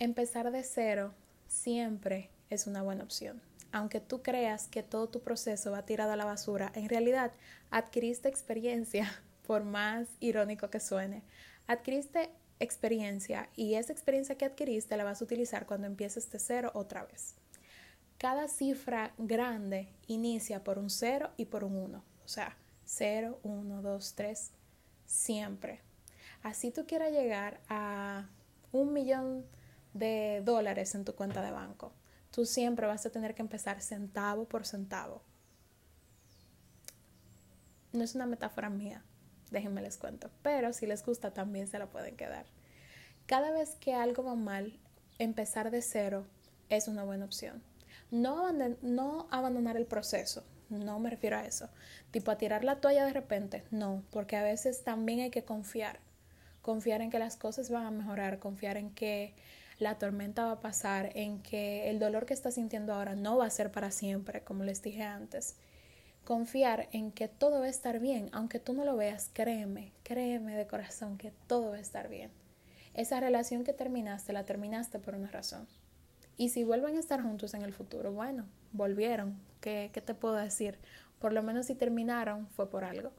Empezar 0.00 0.52
de 0.52 0.62
cero 0.62 1.12
siempre 1.48 2.30
es 2.50 2.68
una 2.68 2.82
buena 2.82 3.02
opción. 3.02 3.42
Aunque 3.72 3.98
tú 3.98 4.22
creas 4.22 4.68
que 4.68 4.84
todo 4.84 5.08
tu 5.08 5.22
proceso 5.22 5.72
va 5.72 5.86
tirado 5.86 6.12
a 6.12 6.16
la 6.16 6.24
basura, 6.24 6.70
en 6.76 6.88
realidad 6.88 7.32
adquiriste 7.70 8.28
experiencia, 8.28 9.10
por 9.46 9.64
más 9.64 10.06
irónico 10.20 10.70
que 10.70 10.78
suene. 10.78 11.24
Adquiriste 11.66 12.30
experiencia 12.60 13.48
y 13.56 13.74
esa 13.74 13.92
experiencia 13.92 14.36
que 14.36 14.44
adquiriste 14.44 14.96
la 14.96 15.02
vas 15.02 15.20
a 15.20 15.24
utilizar 15.24 15.66
cuando 15.66 15.88
empieces 15.88 16.30
de 16.30 16.38
cero 16.38 16.70
otra 16.74 17.04
vez. 17.04 17.34
Cada 18.18 18.46
cifra 18.46 19.12
grande 19.18 19.88
inicia 20.06 20.62
por 20.62 20.78
un 20.78 20.90
0 20.90 21.30
y 21.36 21.46
por 21.46 21.64
un 21.64 21.76
1. 21.76 22.04
O 22.24 22.28
sea, 22.28 22.56
0, 22.84 23.40
1, 23.42 23.82
2, 23.82 24.14
3, 24.14 24.50
siempre. 25.06 25.80
Así 26.42 26.70
tú 26.70 26.86
quieras 26.86 27.10
llegar 27.10 27.60
a 27.68 28.28
un 28.70 28.92
millón 28.92 29.44
de 29.98 30.42
dólares 30.44 30.94
en 30.94 31.04
tu 31.04 31.14
cuenta 31.14 31.42
de 31.42 31.50
banco, 31.50 31.92
tú 32.30 32.44
siempre 32.44 32.86
vas 32.86 33.04
a 33.06 33.10
tener 33.10 33.34
que 33.34 33.42
empezar 33.42 33.80
centavo 33.80 34.44
por 34.44 34.66
centavo. 34.66 35.22
No 37.92 38.04
es 38.04 38.14
una 38.14 38.26
metáfora 38.26 38.70
mía, 38.70 39.02
déjenme 39.50 39.82
les 39.82 39.96
cuento, 39.96 40.30
pero 40.42 40.72
si 40.72 40.86
les 40.86 41.04
gusta 41.04 41.32
también 41.32 41.66
se 41.66 41.78
la 41.78 41.86
pueden 41.86 42.16
quedar. 42.16 42.46
Cada 43.26 43.50
vez 43.50 43.76
que 43.80 43.94
algo 43.94 44.24
va 44.24 44.34
mal, 44.34 44.78
empezar 45.18 45.70
de 45.70 45.82
cero 45.82 46.26
es 46.68 46.88
una 46.88 47.04
buena 47.04 47.24
opción. 47.24 47.62
No, 48.10 48.50
no 48.82 49.26
abandonar 49.30 49.76
el 49.76 49.86
proceso, 49.86 50.44
no 50.70 50.98
me 50.98 51.10
refiero 51.10 51.36
a 51.36 51.44
eso. 51.44 51.68
Tipo 52.10 52.30
a 52.30 52.38
tirar 52.38 52.64
la 52.64 52.80
toalla 52.80 53.04
de 53.04 53.12
repente, 53.12 53.64
no, 53.70 54.02
porque 54.10 54.36
a 54.36 54.42
veces 54.42 54.84
también 54.84 55.20
hay 55.20 55.30
que 55.30 55.44
confiar. 55.44 56.00
Confiar 56.62 57.00
en 57.00 57.10
que 57.10 57.18
las 57.18 57.36
cosas 57.36 57.70
van 57.70 57.86
a 57.86 57.90
mejorar, 57.90 58.38
confiar 58.38 58.76
en 58.76 58.90
que 58.90 59.34
la 59.78 59.98
tormenta 59.98 60.46
va 60.46 60.52
a 60.52 60.60
pasar, 60.60 61.10
en 61.14 61.40
que 61.40 61.88
el 61.90 61.98
dolor 61.98 62.26
que 62.26 62.34
estás 62.34 62.54
sintiendo 62.54 62.92
ahora 62.92 63.14
no 63.14 63.36
va 63.36 63.46
a 63.46 63.50
ser 63.50 63.70
para 63.70 63.90
siempre, 63.90 64.42
como 64.42 64.64
les 64.64 64.82
dije 64.82 65.02
antes. 65.02 65.56
Confiar 66.24 66.88
en 66.92 67.12
que 67.12 67.28
todo 67.28 67.60
va 67.60 67.66
a 67.66 67.70
estar 67.70 68.00
bien, 68.00 68.28
aunque 68.32 68.58
tú 68.58 68.72
no 68.72 68.84
lo 68.84 68.96
veas, 68.96 69.30
créeme, 69.32 69.92
créeme 70.02 70.56
de 70.56 70.66
corazón 70.66 71.16
que 71.16 71.32
todo 71.46 71.70
va 71.70 71.76
a 71.76 71.80
estar 71.80 72.08
bien. 72.08 72.30
Esa 72.94 73.20
relación 73.20 73.64
que 73.64 73.72
terminaste, 73.72 74.32
la 74.32 74.44
terminaste 74.44 74.98
por 74.98 75.14
una 75.14 75.30
razón. 75.30 75.68
Y 76.36 76.50
si 76.50 76.64
vuelven 76.64 76.96
a 76.96 77.00
estar 77.00 77.22
juntos 77.22 77.54
en 77.54 77.62
el 77.62 77.72
futuro, 77.72 78.12
bueno, 78.12 78.46
volvieron. 78.72 79.38
¿Qué, 79.60 79.90
qué 79.92 80.00
te 80.00 80.14
puedo 80.14 80.34
decir? 80.34 80.78
Por 81.18 81.32
lo 81.32 81.42
menos 81.42 81.66
si 81.66 81.74
terminaron, 81.74 82.48
fue 82.48 82.68
por 82.68 82.84
algo 82.84 83.12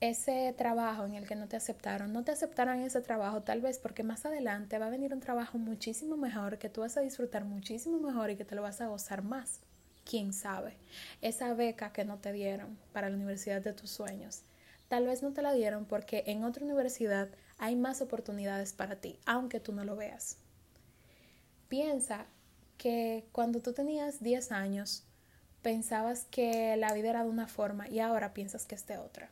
ese 0.00 0.54
trabajo 0.56 1.04
en 1.04 1.14
el 1.14 1.26
que 1.26 1.36
no 1.36 1.46
te 1.46 1.56
aceptaron, 1.56 2.10
no 2.10 2.24
te 2.24 2.32
aceptaron 2.32 2.80
ese 2.80 3.02
trabajo 3.02 3.42
tal 3.42 3.60
vez 3.60 3.78
porque 3.78 4.02
más 4.02 4.24
adelante 4.24 4.78
va 4.78 4.86
a 4.86 4.90
venir 4.90 5.12
un 5.12 5.20
trabajo 5.20 5.58
muchísimo 5.58 6.16
mejor 6.16 6.58
que 6.58 6.70
tú 6.70 6.80
vas 6.80 6.96
a 6.96 7.02
disfrutar 7.02 7.44
muchísimo 7.44 7.98
mejor 7.98 8.30
y 8.30 8.36
que 8.36 8.46
te 8.46 8.54
lo 8.54 8.62
vas 8.62 8.80
a 8.80 8.86
gozar 8.86 9.22
más. 9.22 9.60
¿Quién 10.04 10.32
sabe? 10.32 10.78
Esa 11.20 11.52
beca 11.52 11.92
que 11.92 12.06
no 12.06 12.18
te 12.18 12.32
dieron 12.32 12.78
para 12.92 13.10
la 13.10 13.16
universidad 13.16 13.60
de 13.60 13.74
tus 13.74 13.90
sueños, 13.90 14.42
tal 14.88 15.06
vez 15.06 15.22
no 15.22 15.34
te 15.34 15.42
la 15.42 15.52
dieron 15.52 15.84
porque 15.84 16.24
en 16.26 16.44
otra 16.44 16.64
universidad 16.64 17.28
hay 17.58 17.76
más 17.76 18.00
oportunidades 18.00 18.72
para 18.72 18.96
ti, 18.96 19.18
aunque 19.26 19.60
tú 19.60 19.72
no 19.72 19.84
lo 19.84 19.96
veas. 19.96 20.38
Piensa 21.68 22.24
que 22.78 23.26
cuando 23.32 23.60
tú 23.60 23.74
tenías 23.74 24.22
10 24.22 24.50
años, 24.50 25.04
pensabas 25.60 26.24
que 26.30 26.74
la 26.78 26.94
vida 26.94 27.10
era 27.10 27.22
de 27.22 27.28
una 27.28 27.46
forma 27.46 27.86
y 27.86 28.00
ahora 28.00 28.32
piensas 28.32 28.64
que 28.64 28.74
es 28.74 28.86
de 28.86 28.96
otra 28.96 29.30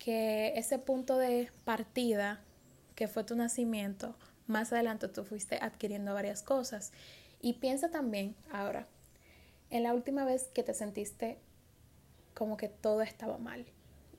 que 0.00 0.54
ese 0.56 0.78
punto 0.78 1.18
de 1.18 1.52
partida 1.64 2.40
que 2.96 3.06
fue 3.06 3.22
tu 3.22 3.36
nacimiento, 3.36 4.16
más 4.46 4.72
adelante 4.72 5.06
tú 5.06 5.22
fuiste 5.22 5.58
adquiriendo 5.62 6.14
varias 6.14 6.42
cosas. 6.42 6.90
Y 7.40 7.54
piensa 7.54 7.90
también 7.90 8.34
ahora, 8.50 8.88
en 9.70 9.84
la 9.84 9.94
última 9.94 10.24
vez 10.24 10.50
que 10.52 10.64
te 10.64 10.74
sentiste 10.74 11.38
como 12.34 12.56
que 12.56 12.68
todo 12.68 13.02
estaba 13.02 13.38
mal. 13.38 13.66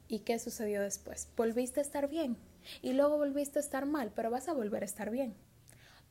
¿Y 0.08 0.20
qué 0.20 0.40
sucedió 0.40 0.82
después? 0.82 1.28
Volviste 1.36 1.80
a 1.80 1.84
estar 1.84 2.08
bien 2.08 2.38
y 2.82 2.94
luego 2.94 3.18
volviste 3.18 3.60
a 3.60 3.62
estar 3.62 3.86
mal, 3.86 4.12
pero 4.16 4.30
vas 4.30 4.48
a 4.48 4.54
volver 4.54 4.84
a 4.84 4.86
estar 4.86 5.10
bien. 5.10 5.36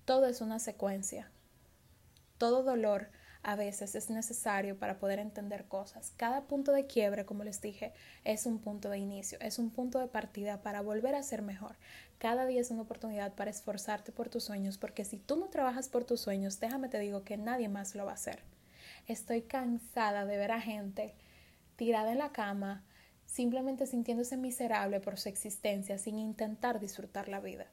Todo 0.05 0.27
es 0.27 0.41
una 0.41 0.59
secuencia. 0.59 1.31
Todo 2.39 2.63
dolor 2.63 3.11
a 3.43 3.57
veces 3.57 3.95
es 3.95 4.11
necesario 4.11 4.79
para 4.79 4.99
poder 4.99 5.19
entender 5.19 5.65
cosas. 5.67 6.13
Cada 6.17 6.43
punto 6.43 6.73
de 6.73 6.87
quiebre, 6.87 7.25
como 7.25 7.45
les 7.45 7.61
dije, 7.61 7.93
es 8.25 8.47
un 8.47 8.59
punto 8.59 8.91
de 8.91 8.99
inicio, 8.99 9.39
es 9.41 9.59
un 9.59 9.71
punto 9.71 9.99
de 9.99 10.09
partida 10.09 10.63
para 10.63 10.83
volver 10.83 11.15
a 11.15 11.23
ser 11.23 11.43
mejor. 11.43 11.77
Cada 12.19 12.45
día 12.47 12.61
es 12.61 12.71
una 12.71 12.83
oportunidad 12.83 13.35
para 13.35 13.51
esforzarte 13.51 14.13
por 14.13 14.29
tus 14.29 14.45
sueños, 14.45 14.77
porque 14.77 15.05
si 15.05 15.19
tú 15.19 15.37
no 15.37 15.49
trabajas 15.49 15.89
por 15.89 16.05
tus 16.05 16.21
sueños, 16.21 16.61
déjame 16.61 16.89
te 16.89 16.99
digo 16.99 17.25
que 17.25 17.39
nadie 17.39 17.69
más 17.69 17.95
lo 17.95 18.05
va 18.05 18.13
a 18.13 18.15
hacer. 18.15 18.43
Estoy 19.07 19.43
cansada 19.43 20.27
de 20.27 20.37
ver 20.37 20.53
a 20.53 20.61
gente 20.61 21.15
tirada 21.77 22.13
en 22.13 22.19
la 22.19 22.33
cama, 22.33 22.85
simplemente 23.25 23.87
sintiéndose 23.87 24.37
miserable 24.37 25.01
por 25.01 25.19
su 25.19 25.31
existencia 25.31 25.97
sin 25.97 26.19
intentar 26.19 26.79
disfrutar 26.79 27.29
la 27.29 27.41
vida. 27.41 27.67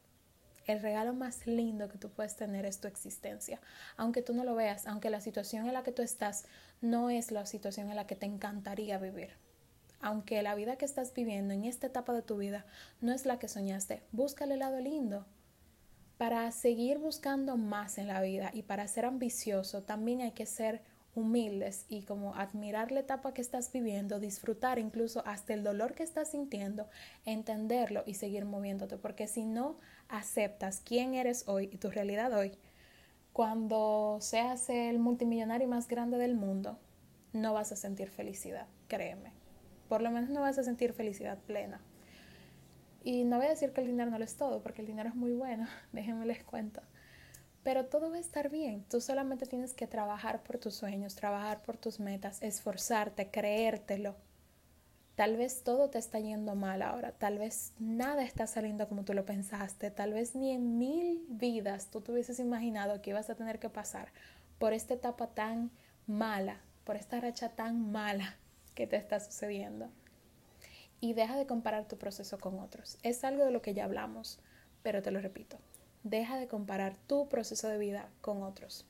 El 0.68 0.82
regalo 0.82 1.14
más 1.14 1.48
lindo 1.48 1.88
que 1.88 1.98
tú 1.98 2.10
puedes 2.10 2.36
tener 2.36 2.66
es 2.66 2.82
tu 2.82 2.90
existencia. 2.90 3.62
Aunque 3.96 4.22
tú 4.22 4.34
no 4.34 4.44
lo 4.44 4.54
veas, 4.54 4.86
aunque 4.86 5.10
la 5.10 5.22
situación 5.22 5.66
en 5.66 5.74
la 5.74 5.84
que 5.84 5.94
tú 5.94 6.02
estás 6.02 6.44
no 6.82 7.10
es 7.10 7.32
la 7.32 7.46
situación 7.46 7.90
en 7.90 7.96
la 7.96 8.06
que 8.06 8.18
te 8.18 8.26
encantaría 8.26 8.98
vivir. 8.98 9.30
Aunque 10.02 10.44
la 10.44 10.56
vida 10.56 10.76
que 10.76 10.86
estás 10.86 11.14
viviendo 11.14 11.54
en 11.54 11.64
esta 11.64 11.88
etapa 11.88 12.14
de 12.14 12.22
tu 12.22 12.38
vida 12.38 12.66
no 13.00 13.14
es 13.14 13.26
la 13.26 13.40
que 13.40 13.48
soñaste, 13.48 14.04
búscale 14.12 14.54
el 14.54 14.60
lado 14.60 14.80
lindo. 14.82 15.26
Para 16.18 16.52
seguir 16.52 16.98
buscando 16.98 17.56
más 17.56 17.98
en 17.98 18.08
la 18.08 18.22
vida 18.22 18.52
y 18.54 18.64
para 18.64 18.88
ser 18.90 19.06
ambicioso 19.06 19.84
también 19.84 20.22
hay 20.22 20.32
que 20.32 20.46
ser 20.46 20.82
humildes 21.18 21.86
y 21.90 22.04
como 22.04 22.36
admirar 22.36 22.92
la 22.92 23.02
etapa 23.02 23.34
que 23.34 23.42
estás 23.42 23.72
viviendo, 23.72 24.20
disfrutar 24.20 24.80
incluso 24.80 25.24
hasta 25.26 25.54
el 25.54 25.64
dolor 25.64 25.94
que 25.94 26.04
estás 26.04 26.32
sintiendo, 26.32 26.88
entenderlo 27.26 28.04
y 28.06 28.14
seguir 28.14 28.46
moviéndote, 28.46 28.98
porque 28.98 29.28
si 29.28 29.44
no 29.44 29.78
aceptas 30.08 30.82
quién 30.86 31.16
eres 31.16 31.48
hoy 31.48 31.70
y 31.72 31.78
tu 31.78 31.90
realidad 31.90 32.32
hoy, 32.34 32.58
cuando 33.34 34.18
seas 34.22 34.70
el 34.70 35.00
multimillonario 35.00 35.68
más 35.68 35.88
grande 35.88 36.18
del 36.18 36.36
mundo, 36.36 36.80
no 37.34 37.54
vas 37.54 37.72
a 37.72 37.76
sentir 37.76 38.10
felicidad, 38.10 38.68
créeme. 38.88 39.32
Por 39.90 40.02
lo 40.02 40.12
menos 40.12 40.30
no 40.30 40.42
vas 40.42 40.58
a 40.58 40.64
sentir 40.64 40.94
felicidad 40.94 41.38
plena. 41.40 41.82
Y 43.04 43.24
no 43.24 43.38
voy 43.38 43.46
a 43.46 43.50
decir 43.52 43.72
que 43.72 43.82
el 43.82 43.88
dinero 43.88 44.12
no 44.12 44.18
lo 44.18 44.26
es 44.26 44.36
todo, 44.36 44.62
porque 44.62 44.82
el 44.82 44.88
dinero 44.88 45.10
es 45.10 45.16
muy 45.16 45.34
bueno, 45.34 45.68
déjenme 45.94 46.26
les 46.26 46.44
cuento. 46.44 46.82
Pero 47.64 47.86
todo 47.86 48.10
va 48.10 48.18
a 48.18 48.20
estar 48.20 48.50
bien. 48.50 48.84
Tú 48.90 49.02
solamente 49.02 49.46
tienes 49.46 49.74
que 49.74 49.88
trabajar 49.88 50.44
por 50.44 50.58
tus 50.58 50.76
sueños, 50.76 51.16
trabajar 51.16 51.62
por 51.62 51.78
tus 51.78 52.00
metas, 52.00 52.42
esforzarte, 52.42 53.30
creértelo. 53.30 54.16
Tal 55.18 55.36
vez 55.36 55.64
todo 55.64 55.90
te 55.90 55.98
está 55.98 56.20
yendo 56.20 56.54
mal 56.54 56.84
ahora, 56.84 57.12
tal 57.12 57.40
vez 57.40 57.74
nada 57.80 58.22
está 58.24 58.46
saliendo 58.46 58.88
como 58.88 59.04
tú 59.04 59.16
lo 59.16 59.26
pensaste, 59.26 59.90
tal 59.90 60.14
vez 60.14 60.36
ni 60.36 60.52
en 60.52 60.78
mil 60.78 61.26
vidas 61.28 61.90
tú 61.90 62.02
te 62.02 62.12
hubieses 62.12 62.40
imaginado 62.40 63.02
que 63.02 63.10
ibas 63.10 63.28
a 63.32 63.36
tener 63.36 63.58
que 63.58 63.68
pasar 63.68 64.10
por 64.60 64.74
esta 64.74 64.94
etapa 64.94 65.26
tan 65.26 65.72
mala, 66.06 66.62
por 66.84 66.98
esta 66.98 67.20
racha 67.20 67.50
tan 67.50 67.92
mala 67.92 68.36
que 68.76 68.86
te 68.86 68.96
está 68.96 69.20
sucediendo. 69.20 69.90
Y 71.02 71.14
deja 71.14 71.36
de 71.36 71.48
comparar 71.48 71.88
tu 71.88 71.98
proceso 71.98 72.38
con 72.38 72.60
otros. 72.60 73.00
Es 73.02 73.24
algo 73.24 73.44
de 73.44 73.50
lo 73.52 73.64
que 73.64 73.74
ya 73.74 73.86
hablamos, 73.86 74.40
pero 74.84 75.02
te 75.02 75.10
lo 75.10 75.20
repito, 75.20 75.58
deja 76.10 76.38
de 76.38 76.48
comparar 76.48 76.96
tu 77.08 77.30
proceso 77.30 77.68
de 77.68 77.78
vida 77.78 78.10
con 78.22 78.44
otros 78.44 78.86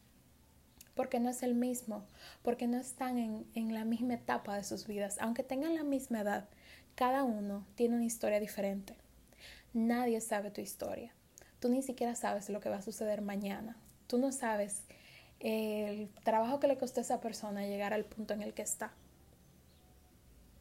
porque 0.98 1.20
no 1.20 1.30
es 1.30 1.44
el 1.44 1.54
mismo, 1.54 2.04
porque 2.42 2.68
no 2.68 2.78
están 2.78 3.20
en, 3.20 3.46
en, 3.54 3.74
la 3.74 3.86
misma 3.86 4.16
etapa 4.16 4.56
de 4.56 4.64
sus 4.64 4.88
vidas. 4.88 5.18
Aunque 5.22 5.44
tengan 5.44 5.76
la 5.76 5.84
misma 5.84 6.22
edad, 6.22 6.50
cada 6.96 7.24
uno 7.24 7.64
tiene 7.76 7.96
una 7.96 8.06
historia 8.06 8.40
diferente. 8.40 8.96
Nadie 9.74 10.20
sabe 10.20 10.50
tu 10.50 10.60
historia. 10.60 11.14
Tú 11.60 11.70
ni 11.70 11.84
siquiera 11.84 12.16
sabes 12.16 12.50
lo 12.50 12.60
que 12.60 12.70
va 12.70 12.78
a 12.78 12.82
suceder 12.82 13.22
mañana. 13.22 13.78
Tú 14.08 14.18
no 14.18 14.32
sabes 14.32 14.82
el 15.40 16.10
trabajo 16.24 16.60
que 16.60 16.68
le 16.68 16.78
costó 16.78 17.00
a 17.00 17.04
esa 17.04 17.22
persona 17.22 17.68
llegar 17.68 17.94
al 17.94 18.04
punto 18.04 18.34
en 18.34 18.42
el 18.42 18.54
que 18.54 18.64
está. 18.64 18.92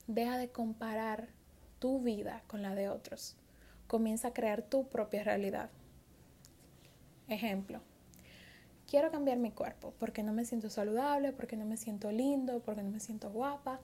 Deja 0.07 0.37
de 0.37 0.51
comparar 0.51 1.29
tu 1.79 2.03
vida 2.03 2.43
con 2.47 2.61
la 2.61 2.75
de 2.75 2.91
otros. 2.91 3.37
Comienza 3.87 4.29
a 4.29 4.35
crear 4.35 4.63
tu 4.63 4.87
propia 4.89 5.25
realidad. 5.25 5.71
Ejemplo, 7.29 7.81
quiero 8.89 9.11
cambiar 9.11 9.39
mi 9.39 9.51
cuerpo 9.51 9.95
porque 9.99 10.23
no 10.23 10.33
me 10.33 10.45
siento 10.45 10.71
saludable, 10.71 11.33
porque 11.33 11.57
no 11.57 11.67
me 11.67 11.77
siento 11.77 12.11
lindo, 12.13 12.61
porque 12.61 12.83
no 12.83 12.91
me 12.91 13.01
siento 13.01 13.31
guapa. 13.31 13.81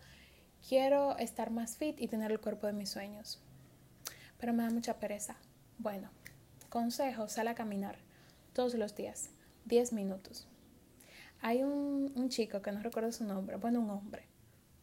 Quiero 0.69 1.17
estar 1.19 1.51
más 1.51 1.77
fit 1.77 2.01
y 2.01 2.09
tener 2.09 2.31
el 2.31 2.41
cuerpo 2.41 2.67
de 2.67 2.73
mis 2.73 2.91
sueños. 2.91 3.41
Pero 4.39 4.53
me 4.53 4.63
da 4.63 4.71
mucha 4.71 4.99
pereza. 4.99 5.37
Bueno, 5.79 6.11
consejo, 6.69 7.29
sal 7.29 7.49
a 7.49 7.55
caminar 7.55 7.99
todos 8.53 8.75
los 8.75 8.95
días, 8.95 9.31
10 9.65 9.93
minutos. 9.93 10.47
Hay 11.41 11.65
un, 11.65 12.13
un 12.15 12.29
chico 12.29 12.63
que 12.63 12.71
no 12.71 12.81
recuerdo 12.81 13.11
su 13.11 13.25
nombre, 13.25 13.57
bueno, 13.57 13.81
un 13.81 13.91
hombre, 13.91 14.29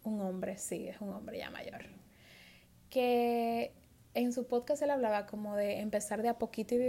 un 0.04 0.20
hombre, 0.20 0.58
sí, 0.58 0.88
es 0.90 1.00
un 1.00 1.10
hombre 1.10 1.38
ya 1.38 1.50
mayor, 1.50 1.86
que 2.90 3.74
en 4.24 4.34
su 4.34 4.46
podcast 4.48 4.82
él 4.82 4.92
hablaba 4.92 5.26
como 5.26 5.56
de 5.56 5.80
empezar 5.80 6.22
de 6.22 6.30
a 6.30 6.38
poquito 6.38 6.76
y 6.76 6.80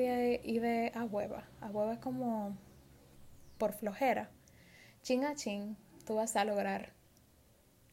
de, 0.59 0.93
a 0.95 1.05
hueva. 1.05 1.49
A 1.61 1.71
hueva 1.71 1.95
es 1.95 1.99
como 1.99 2.57
por 3.59 3.73
flojera, 3.73 4.31
chin 5.03 5.25
a 5.25 5.35
chin, 5.35 5.77
tú 6.07 6.17
vas 6.17 6.35
a 6.37 6.45
lograr 6.45 6.93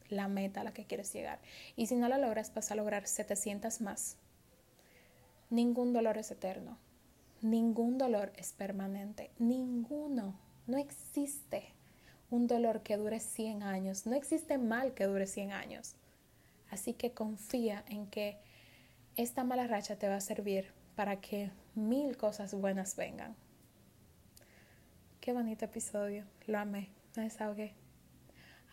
la 0.08 0.28
meta 0.28 0.62
a 0.62 0.64
la 0.64 0.72
que 0.72 0.86
quieres 0.86 1.12
llegar. 1.12 1.38
Y 1.76 1.86
si 1.86 1.96
no 1.96 2.08
la 2.08 2.18
logras, 2.18 2.52
vas 2.54 2.70
a 2.70 2.74
lograr 2.74 3.06
700 3.06 3.80
más. 3.80 4.16
Ningún 5.50 5.92
dolor 5.92 6.18
es 6.18 6.30
eterno. 6.30 6.78
Ningún 7.42 7.98
dolor 7.98 8.32
es 8.36 8.52
permanente. 8.52 9.30
Ninguno. 9.38 10.38
No 10.66 10.78
existe 10.78 11.74
un 12.30 12.46
dolor 12.46 12.82
que 12.82 12.96
dure 12.96 13.20
100 13.20 13.62
años. 13.62 14.06
No 14.06 14.14
existe 14.14 14.58
mal 14.58 14.94
que 14.94 15.04
dure 15.04 15.26
100 15.26 15.52
años. 15.52 15.94
Así 16.70 16.94
que 16.94 17.12
confía 17.12 17.84
en 17.88 18.06
que 18.06 18.38
esta 19.18 19.42
mala 19.42 19.66
racha 19.66 19.96
te 19.96 20.08
va 20.08 20.14
a 20.14 20.20
servir 20.20 20.70
para 20.94 21.20
que 21.20 21.50
mil 21.74 22.16
cosas 22.16 22.54
buenas 22.54 22.94
vengan. 22.94 23.34
Qué 25.20 25.32
bonito 25.32 25.64
episodio. 25.64 26.24
Lo 26.46 26.58
amé. 26.58 26.90
Me 27.16 27.24
desahogué. 27.24 27.74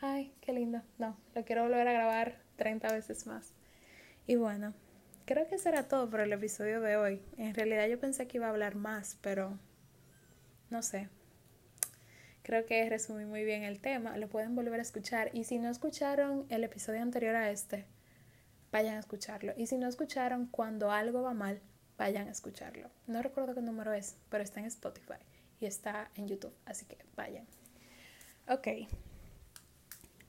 Ay, 0.01 0.35
qué 0.41 0.53
lindo. 0.53 0.83
No, 0.99 1.17
lo 1.33 1.43
quiero 1.43 1.63
volver 1.63 1.87
a 1.87 1.93
grabar 1.93 2.37
30 2.57 2.93
veces 2.93 3.25
más. 3.25 3.53
Y 4.27 4.35
bueno, 4.35 4.75
creo 5.25 5.47
que 5.47 5.55
eso 5.55 5.67
era 5.69 5.87
todo 5.87 6.11
por 6.11 6.19
el 6.19 6.31
episodio 6.31 6.79
de 6.79 6.95
hoy. 6.95 7.23
En 7.37 7.55
realidad 7.55 7.87
yo 7.87 7.99
pensé 7.99 8.27
que 8.27 8.37
iba 8.37 8.45
a 8.45 8.51
hablar 8.51 8.75
más, 8.75 9.17
pero 9.21 9.57
no 10.69 10.83
sé. 10.83 11.09
Creo 12.43 12.67
que 12.67 12.87
resumí 12.87 13.25
muy 13.25 13.43
bien 13.45 13.63
el 13.63 13.81
tema. 13.81 14.15
Lo 14.17 14.29
pueden 14.29 14.55
volver 14.55 14.77
a 14.79 14.83
escuchar. 14.83 15.31
Y 15.33 15.45
si 15.45 15.57
no 15.57 15.71
escucharon 15.71 16.45
el 16.49 16.63
episodio 16.63 17.01
anterior 17.01 17.35
a 17.35 17.49
este, 17.49 17.87
vayan 18.75 18.97
a 18.97 18.99
escucharlo. 18.99 19.53
Y 19.55 19.67
si 19.67 19.77
no 19.77 19.87
escucharon 19.87 20.47
cuando 20.47 20.91
algo 20.91 21.21
va 21.21 21.33
mal, 21.33 21.61
vayan 21.97 22.27
a 22.27 22.31
escucharlo. 22.31 22.89
No 23.07 23.21
recuerdo 23.21 23.55
qué 23.55 23.61
número 23.61 23.93
es, 23.93 24.17
pero 24.29 24.43
está 24.43 24.59
en 24.59 24.65
Spotify 24.65 25.13
y 25.61 25.65
está 25.65 26.11
en 26.15 26.27
YouTube. 26.27 26.53
Así 26.65 26.85
que 26.85 26.97
vayan. 27.15 27.47
Ok. 28.49 28.67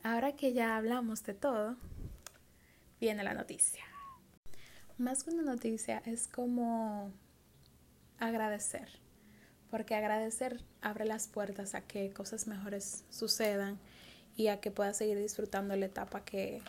Ahora 0.05 0.37
que 0.37 0.53
ya 0.53 0.77
hablamos 0.77 1.25
de 1.25 1.35
todo, 1.35 1.77
viene 3.01 3.25
la 3.25 3.35
noticia. 3.35 3.83
Más 4.97 5.25
que 5.25 5.31
una 5.31 5.43
noticia 5.43 6.01
es 6.07 6.29
como 6.29 7.11
agradecer, 8.21 8.89
porque 9.73 9.97
agradecer 9.97 10.63
abre 10.83 11.05
las 11.05 11.27
puertas 11.27 11.75
a 11.75 11.81
que 11.81 12.13
cosas 12.13 12.47
mejores 12.47 13.05
sucedan 13.11 13.81
y 14.37 14.47
a 14.47 14.61
que 14.61 14.71
puedas 14.71 14.99
seguir 14.99 15.19
disfrutando 15.19 15.75
la 15.75 15.87
etapa 15.87 16.25
que 16.25 16.63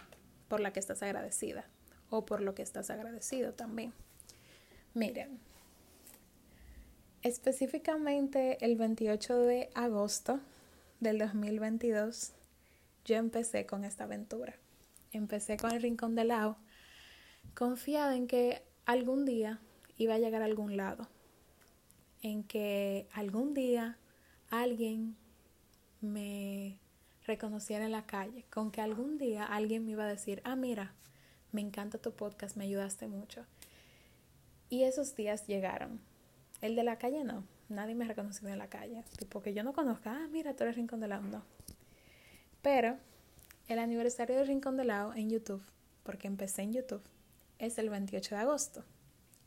por 0.48 0.60
la 0.60 0.74
que 0.74 0.80
estás 0.80 1.04
agradecida 1.04 1.66
o 2.10 2.26
por 2.26 2.42
lo 2.42 2.56
que 2.56 2.62
estás 2.62 2.90
agradecido 2.90 3.54
también. 3.54 3.94
Miren, 4.94 5.40
específicamente 7.22 8.64
el 8.66 8.76
28 8.76 9.40
de 9.42 9.70
agosto 9.76 10.40
del 11.00 11.20
2022 11.20 12.32
yo 13.06 13.16
empecé 13.16 13.66
con 13.66 13.86
esta 13.86 14.04
aventura. 14.04 14.56
Empecé 15.12 15.58
con 15.58 15.72
el 15.72 15.82
Rincón 15.82 16.16
de 16.16 16.26
Lao 16.26 16.58
confiada 17.54 18.16
en 18.16 18.28
que 18.28 18.62
algún 18.86 19.26
día 19.26 19.60
iba 19.98 20.16
a 20.16 20.20
llegar 20.20 20.42
a 20.42 20.46
algún 20.46 20.78
lado, 20.78 21.08
en 22.22 22.44
que 22.44 23.08
algún 23.14 23.54
día 23.54 23.98
alguien 24.50 25.16
me 26.02 26.78
reconociera 27.28 27.86
en 27.86 27.92
la 27.92 28.06
calle, 28.06 28.46
con 28.50 28.72
que 28.72 28.82
algún 28.82 29.18
día 29.18 29.44
alguien 29.44 29.86
me 29.86 29.92
iba 29.92 30.06
a 30.06 30.08
decir, 30.08 30.42
ah, 30.46 30.56
mira, 30.56 30.94
me 31.52 31.62
encanta 31.62 31.98
tu 31.98 32.14
podcast, 32.14 32.56
me 32.56 32.64
ayudaste 32.64 33.08
mucho. 33.08 33.46
Y 34.70 34.84
esos 34.84 35.16
días 35.16 35.46
llegaron. 35.46 36.00
El 36.62 36.76
de 36.76 36.84
la 36.84 36.98
calle 36.98 37.24
no, 37.24 37.44
nadie 37.70 37.94
me 37.94 38.06
reconoció 38.06 38.48
en 38.48 38.58
la 38.58 38.70
calle, 38.70 39.04
tipo 39.20 39.42
que 39.42 39.54
yo 39.54 39.64
no 39.64 39.74
conozca, 39.74 40.12
ah, 40.12 40.28
mira, 40.32 40.56
tú 40.56 40.64
eres 40.64 40.76
Rincón 40.78 41.02
de 41.02 41.08
Lao, 41.08 41.22
no. 41.22 41.44
Pero 42.62 42.98
el 43.68 43.80
aniversario 43.80 44.38
del 44.38 44.48
Rincón 44.48 44.78
de 44.78 44.86
Lao 44.86 45.14
en 45.14 45.30
YouTube, 45.30 45.64
porque 46.04 46.28
empecé 46.28 46.64
en 46.64 46.74
YouTube, 46.74 47.04
es 47.60 47.78
el 47.78 47.90
28 47.90 48.36
de 48.36 48.42
agosto, 48.42 48.84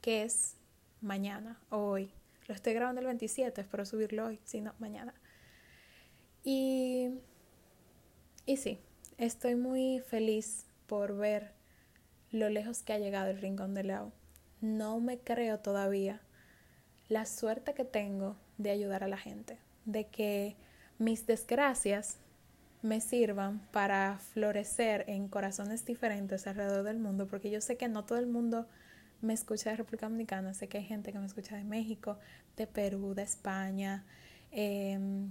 que 0.00 0.22
es 0.22 0.56
mañana 1.00 1.58
o 1.70 1.78
hoy. 1.78 2.12
Lo 2.46 2.54
estoy 2.54 2.74
grabando 2.74 3.00
el 3.00 3.06
27, 3.06 3.60
espero 3.60 3.84
subirlo 3.84 4.26
hoy, 4.26 4.40
si 4.44 4.60
no, 4.60 4.74
mañana. 4.78 5.14
Y, 6.44 7.10
y 8.46 8.56
sí, 8.56 8.78
estoy 9.18 9.54
muy 9.54 10.00
feliz 10.00 10.66
por 10.86 11.16
ver 11.16 11.52
lo 12.30 12.48
lejos 12.48 12.82
que 12.82 12.92
ha 12.92 12.98
llegado 12.98 13.30
el 13.30 13.40
Rincón 13.40 13.74
de 13.74 13.84
Lao. 13.84 14.12
No 14.60 15.00
me 15.00 15.18
creo 15.18 15.58
todavía 15.58 16.20
la 17.08 17.26
suerte 17.26 17.74
que 17.74 17.84
tengo 17.84 18.36
de 18.58 18.70
ayudar 18.70 19.02
a 19.02 19.08
la 19.08 19.16
gente, 19.16 19.58
de 19.84 20.06
que 20.06 20.56
mis 20.98 21.26
desgracias 21.26 22.18
me 22.82 23.00
sirvan 23.00 23.60
para 23.72 24.18
florecer 24.18 25.04
en 25.08 25.28
corazones 25.28 25.84
diferentes 25.84 26.46
alrededor 26.46 26.84
del 26.84 26.98
mundo, 26.98 27.26
porque 27.26 27.50
yo 27.50 27.60
sé 27.60 27.76
que 27.76 27.88
no 27.88 28.04
todo 28.04 28.18
el 28.18 28.26
mundo 28.26 28.66
me 29.20 29.34
escucha 29.34 29.70
de 29.70 29.76
República 29.76 30.06
Dominicana, 30.06 30.54
sé 30.54 30.68
que 30.68 30.78
hay 30.78 30.84
gente 30.84 31.12
que 31.12 31.18
me 31.18 31.26
escucha 31.26 31.56
de 31.56 31.64
México, 31.64 32.18
de 32.56 32.66
Perú, 32.66 33.14
de 33.14 33.22
España, 33.22 34.04
em, 34.50 35.30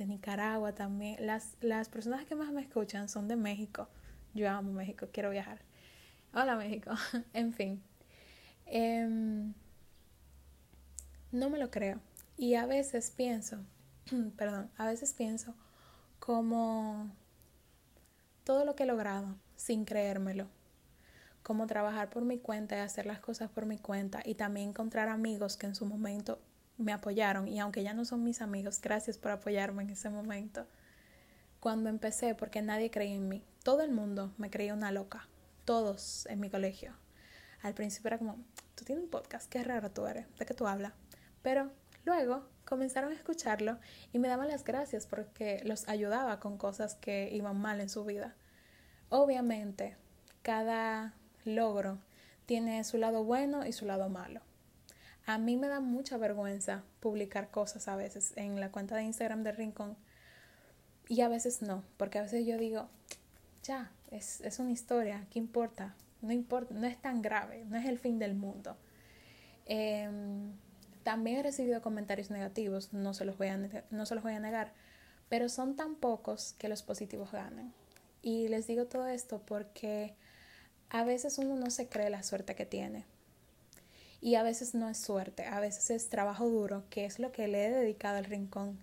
de 0.00 0.06
Nicaragua 0.06 0.74
también. 0.74 1.24
Las, 1.24 1.56
las 1.60 1.88
personas 1.88 2.24
que 2.24 2.34
más 2.34 2.50
me 2.52 2.62
escuchan 2.62 3.08
son 3.08 3.28
de 3.28 3.36
México. 3.36 3.86
Yo 4.34 4.48
amo 4.50 4.72
México, 4.72 5.08
quiero 5.12 5.30
viajar. 5.30 5.60
Hola 6.32 6.56
México, 6.56 6.92
en 7.34 7.52
fin. 7.52 7.82
Em, 8.66 9.52
no 11.32 11.50
me 11.50 11.58
lo 11.58 11.70
creo. 11.70 12.00
Y 12.36 12.54
a 12.54 12.66
veces 12.66 13.10
pienso, 13.10 13.58
perdón, 14.36 14.70
a 14.78 14.86
veces 14.86 15.12
pienso, 15.12 15.54
como 16.18 17.10
todo 18.44 18.64
lo 18.64 18.74
que 18.74 18.84
he 18.84 18.86
logrado 18.86 19.36
sin 19.56 19.84
creérmelo, 19.84 20.48
como 21.42 21.66
trabajar 21.66 22.08
por 22.08 22.24
mi 22.24 22.38
cuenta 22.38 22.76
y 22.76 22.80
hacer 22.80 23.04
las 23.04 23.20
cosas 23.20 23.50
por 23.50 23.66
mi 23.66 23.76
cuenta 23.76 24.22
y 24.24 24.34
también 24.34 24.70
encontrar 24.70 25.10
amigos 25.10 25.58
que 25.58 25.66
en 25.66 25.74
su 25.74 25.84
momento 25.84 26.40
me 26.80 26.92
apoyaron 26.92 27.46
y 27.46 27.60
aunque 27.60 27.82
ya 27.82 27.94
no 27.94 28.04
son 28.04 28.24
mis 28.24 28.40
amigos, 28.40 28.80
gracias 28.80 29.18
por 29.18 29.30
apoyarme 29.30 29.82
en 29.82 29.90
ese 29.90 30.10
momento. 30.10 30.66
Cuando 31.60 31.90
empecé, 31.90 32.34
porque 32.34 32.62
nadie 32.62 32.90
creía 32.90 33.14
en 33.14 33.28
mí, 33.28 33.44
todo 33.62 33.82
el 33.82 33.90
mundo 33.90 34.32
me 34.38 34.50
creía 34.50 34.72
una 34.72 34.90
loca, 34.90 35.28
todos 35.64 36.26
en 36.26 36.40
mi 36.40 36.48
colegio. 36.48 36.94
Al 37.62 37.74
principio 37.74 38.08
era 38.08 38.18
como, 38.18 38.38
tú 38.74 38.84
tienes 38.84 39.04
un 39.04 39.10
podcast, 39.10 39.50
qué 39.50 39.62
raro 39.62 39.90
tú 39.90 40.06
eres, 40.06 40.26
¿de 40.38 40.46
qué 40.46 40.54
tú 40.54 40.66
hablas? 40.66 40.94
Pero 41.42 41.70
luego 42.04 42.48
comenzaron 42.64 43.12
a 43.12 43.16
escucharlo 43.16 43.78
y 44.12 44.18
me 44.18 44.28
daban 44.28 44.48
las 44.48 44.64
gracias 44.64 45.06
porque 45.06 45.60
los 45.64 45.86
ayudaba 45.88 46.40
con 46.40 46.56
cosas 46.56 46.94
que 46.94 47.28
iban 47.30 47.60
mal 47.60 47.80
en 47.80 47.90
su 47.90 48.04
vida. 48.06 48.34
Obviamente, 49.10 49.96
cada 50.42 51.14
logro 51.44 51.98
tiene 52.46 52.82
su 52.84 52.96
lado 52.96 53.22
bueno 53.24 53.66
y 53.66 53.72
su 53.72 53.84
lado 53.84 54.08
malo. 54.08 54.40
A 55.26 55.38
mí 55.38 55.56
me 55.56 55.68
da 55.68 55.80
mucha 55.80 56.16
vergüenza 56.16 56.82
publicar 57.00 57.50
cosas 57.50 57.88
a 57.88 57.96
veces 57.96 58.32
en 58.36 58.58
la 58.58 58.70
cuenta 58.70 58.96
de 58.96 59.04
Instagram 59.04 59.42
de 59.42 59.52
Rincón 59.52 59.96
y 61.08 61.20
a 61.20 61.28
veces 61.28 61.62
no, 61.62 61.82
porque 61.96 62.18
a 62.18 62.22
veces 62.22 62.46
yo 62.46 62.56
digo, 62.56 62.88
ya, 63.62 63.90
es, 64.10 64.40
es 64.40 64.58
una 64.58 64.70
historia, 64.70 65.26
¿qué 65.30 65.38
importa? 65.38 65.94
No 66.22 66.32
importa, 66.32 66.74
no 66.74 66.86
es 66.86 67.00
tan 67.00 67.22
grave, 67.22 67.64
no 67.66 67.76
es 67.76 67.86
el 67.86 67.98
fin 67.98 68.18
del 68.18 68.34
mundo. 68.34 68.76
Eh, 69.66 70.08
también 71.02 71.38
he 71.38 71.42
recibido 71.42 71.80
comentarios 71.80 72.30
negativos, 72.30 72.92
no 72.92 73.14
se 73.14 73.24
los 73.24 73.38
voy 73.38 73.48
a, 73.48 73.58
no 73.90 74.06
se 74.06 74.14
los 74.14 74.22
voy 74.22 74.34
a 74.34 74.40
negar, 74.40 74.72
pero 75.28 75.48
son 75.48 75.76
tan 75.76 75.94
pocos 75.94 76.54
que 76.58 76.68
los 76.68 76.82
positivos 76.82 77.32
ganan. 77.32 77.72
Y 78.22 78.48
les 78.48 78.66
digo 78.66 78.86
todo 78.86 79.06
esto 79.06 79.40
porque 79.46 80.14
a 80.90 81.04
veces 81.04 81.38
uno 81.38 81.56
no 81.56 81.70
se 81.70 81.88
cree 81.88 82.10
la 82.10 82.22
suerte 82.22 82.54
que 82.54 82.66
tiene. 82.66 83.06
Y 84.20 84.34
a 84.34 84.42
veces 84.42 84.74
no 84.74 84.88
es 84.88 84.98
suerte, 84.98 85.46
a 85.46 85.60
veces 85.60 85.90
es 85.90 86.08
trabajo 86.08 86.48
duro, 86.48 86.84
que 86.90 87.06
es 87.06 87.18
lo 87.18 87.32
que 87.32 87.48
le 87.48 87.66
he 87.66 87.70
dedicado 87.70 88.18
al 88.18 88.26
rincón 88.26 88.78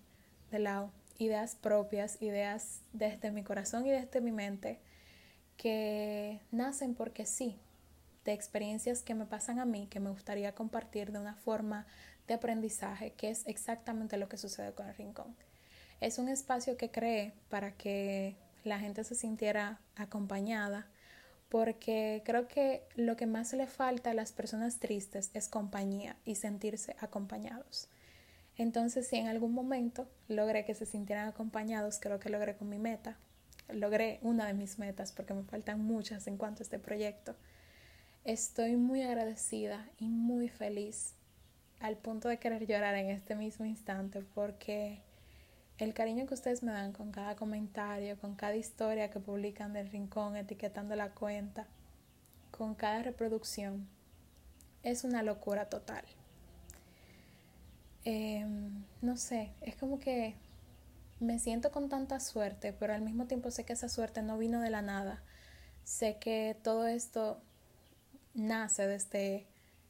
de 0.51 0.59
lado. 0.59 0.91
Ideas 1.19 1.55
propias, 1.55 2.21
ideas 2.21 2.81
desde 2.93 3.31
mi 3.31 3.43
corazón 3.43 3.85
y 3.85 3.91
desde 3.91 4.21
mi 4.21 4.31
mente, 4.31 4.79
que 5.57 6.39
nacen 6.51 6.95
porque 6.95 7.25
sí, 7.25 7.55
de 8.25 8.33
experiencias 8.33 9.01
que 9.01 9.15
me 9.15 9.25
pasan 9.25 9.59
a 9.59 9.65
mí, 9.65 9.87
que 9.89 9.99
me 9.99 10.09
gustaría 10.09 10.53
compartir 10.53 11.11
de 11.11 11.19
una 11.19 11.35
forma 11.35 11.85
de 12.27 12.33
aprendizaje, 12.33 13.11
que 13.11 13.29
es 13.29 13.47
exactamente 13.47 14.17
lo 14.17 14.27
que 14.27 14.37
sucede 14.37 14.73
con 14.73 14.87
el 14.87 14.95
rincón. 14.95 15.35
Es 16.01 16.19
un 16.19 16.29
espacio 16.29 16.77
que 16.77 16.91
creé 16.91 17.33
para 17.49 17.71
que 17.71 18.35
la 18.63 18.79
gente 18.79 19.03
se 19.03 19.15
sintiera 19.15 19.79
acompañada, 19.95 20.87
porque 21.49 22.21
creo 22.25 22.47
que 22.47 22.83
lo 22.95 23.15
que 23.15 23.25
más 23.25 23.53
le 23.53 23.67
falta 23.67 24.11
a 24.11 24.13
las 24.13 24.31
personas 24.31 24.79
tristes 24.79 25.31
es 25.33 25.47
compañía 25.47 26.17
y 26.25 26.35
sentirse 26.35 26.95
acompañados. 26.99 27.87
Entonces, 28.57 29.07
si 29.07 29.17
en 29.17 29.27
algún 29.27 29.53
momento 29.53 30.07
logré 30.27 30.65
que 30.65 30.73
se 30.73 30.85
sintieran 30.85 31.27
acompañados, 31.27 31.99
creo 32.01 32.19
que 32.19 32.29
logré 32.29 32.55
con 32.55 32.69
mi 32.69 32.79
meta, 32.79 33.17
logré 33.69 34.19
una 34.21 34.47
de 34.47 34.53
mis 34.53 34.79
metas, 34.79 35.11
porque 35.11 35.33
me 35.33 35.43
faltan 35.43 35.79
muchas 35.79 36.27
en 36.27 36.37
cuanto 36.37 36.61
a 36.61 36.63
este 36.63 36.79
proyecto, 36.79 37.35
Estoy 38.27 38.75
muy 38.75 39.03
agradecida 39.03 39.87
y 39.99 40.09
muy 40.09 40.49
feliz 40.49 41.13
al 41.79 41.95
punto 41.95 42.27
de 42.27 42.39
querer 42.39 42.67
llorar 42.67 42.93
en 42.95 43.09
este 43.09 43.35
mismo 43.35 43.65
instante 43.65 44.21
porque 44.35 44.99
el 45.77 45.93
cariño 45.93 46.25
que 46.25 46.33
ustedes 46.33 46.63
me 46.63 46.71
dan 46.71 46.91
con 46.91 47.11
cada 47.11 47.35
comentario, 47.35 48.17
con 48.19 48.35
cada 48.35 48.55
historia 48.55 49.11
que 49.11 49.19
publican 49.19 49.73
del 49.73 49.89
rincón, 49.89 50.35
etiquetando 50.35 50.95
la 50.95 51.11
cuenta, 51.11 51.67
con 52.51 52.73
cada 52.73 53.03
reproducción, 53.03 53.87
es 54.83 55.03
una 55.03 55.21
locura 55.21 55.69
total. 55.69 56.03
Em, 58.05 58.83
no 59.01 59.17
sé, 59.17 59.51
es 59.61 59.75
como 59.75 59.99
que 59.99 60.35
me 61.19 61.39
siento 61.39 61.71
con 61.71 61.89
tanta 61.89 62.19
suerte, 62.19 62.73
pero 62.73 62.93
al 62.93 63.01
mismo 63.01 63.25
tiempo 63.25 63.51
sé 63.51 63.65
que 63.65 63.73
esa 63.73 63.89
suerte 63.89 64.21
no 64.21 64.37
vino 64.37 64.61
de 64.61 64.69
la 64.69 64.81
nada. 64.81 65.21
Sé 65.83 66.17
que 66.17 66.57
todo 66.63 66.87
esto 66.87 67.41
nace 68.33 68.87
desde 68.87 69.47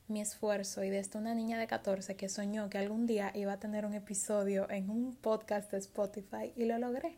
mi 0.07 0.21
esfuerzo 0.21 0.83
y 0.83 0.89
desde 0.89 1.19
una 1.19 1.35
niña 1.35 1.59
de 1.59 1.67
14 1.67 2.15
que 2.15 2.29
soñó 2.29 2.69
que 2.69 2.77
algún 2.77 3.07
día 3.07 3.31
iba 3.35 3.53
a 3.53 3.59
tener 3.59 3.85
un 3.85 3.93
episodio 3.93 4.69
en 4.69 4.89
un 4.89 5.15
podcast 5.15 5.69
de 5.71 5.79
Spotify 5.79 6.53
y 6.55 6.65
lo 6.65 6.77
logré. 6.77 7.17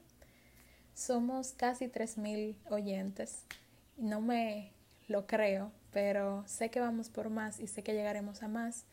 Somos 0.95 1.53
casi 1.53 1.85
3.000 1.87 2.55
oyentes. 2.69 3.45
No 3.97 4.21
me 4.21 4.73
lo 5.07 5.27
creo, 5.27 5.71
pero 5.91 6.43
sé 6.47 6.69
que 6.71 6.79
vamos 6.79 7.09
por 7.09 7.29
más 7.29 7.59
y 7.59 7.67
sé 7.67 7.83
que 7.83 7.93
llegaremos 7.93 8.41
a 8.41 8.47
más. 8.47 8.85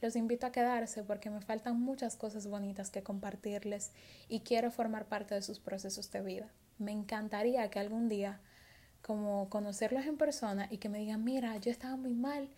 Los 0.00 0.14
invito 0.14 0.46
a 0.46 0.52
quedarse 0.52 1.02
porque 1.02 1.30
me 1.30 1.40
faltan 1.40 1.80
muchas 1.80 2.16
cosas 2.16 2.46
bonitas 2.46 2.90
que 2.90 3.02
compartirles 3.02 3.92
y 4.28 4.40
quiero 4.40 4.70
formar 4.70 5.06
parte 5.06 5.34
de 5.34 5.42
sus 5.42 5.58
procesos 5.58 6.10
de 6.10 6.20
vida. 6.20 6.48
Me 6.78 6.92
encantaría 6.92 7.68
que 7.70 7.80
algún 7.80 8.08
día 8.08 8.40
como 9.02 9.48
conocerlos 9.48 10.04
en 10.06 10.16
persona 10.16 10.68
y 10.70 10.78
que 10.78 10.88
me 10.88 10.98
digan, 10.98 11.24
mira, 11.24 11.56
yo 11.56 11.70
estaba 11.70 11.96
muy 11.96 12.14
mal 12.14 12.48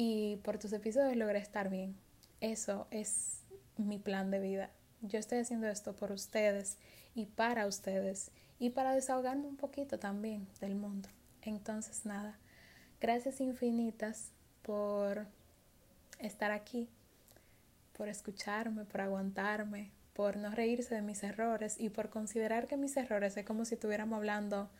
y 0.00 0.36
por 0.44 0.60
tus 0.60 0.72
episodios 0.72 1.16
logré 1.16 1.40
estar 1.40 1.68
bien. 1.68 1.96
Eso 2.40 2.86
es 2.92 3.42
mi 3.76 3.98
plan 3.98 4.30
de 4.30 4.38
vida. 4.38 4.70
Yo 5.02 5.18
estoy 5.18 5.38
haciendo 5.38 5.66
esto 5.66 5.92
por 5.96 6.12
ustedes 6.12 6.78
y 7.16 7.26
para 7.26 7.66
ustedes 7.66 8.30
y 8.60 8.70
para 8.70 8.94
desahogarme 8.94 9.48
un 9.48 9.56
poquito 9.56 9.98
también 9.98 10.46
del 10.60 10.76
mundo. 10.76 11.08
Entonces, 11.42 12.06
nada, 12.06 12.38
gracias 13.00 13.40
infinitas 13.40 14.30
por 14.62 15.26
estar 16.20 16.52
aquí, 16.52 16.88
por 17.92 18.06
escucharme, 18.06 18.84
por 18.84 19.00
aguantarme, 19.00 19.90
por 20.12 20.36
no 20.36 20.52
reírse 20.52 20.94
de 20.94 21.02
mis 21.02 21.24
errores 21.24 21.74
y 21.76 21.88
por 21.88 22.08
considerar 22.08 22.68
que 22.68 22.76
mis 22.76 22.96
errores 22.96 23.36
es 23.36 23.44
como 23.44 23.64
si 23.64 23.74
estuviéramos 23.74 24.18
hablando 24.18 24.70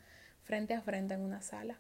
frente 0.44 0.74
a 0.74 0.80
frente 0.80 1.14
en 1.14 1.22
una 1.22 1.42
sala. 1.42 1.76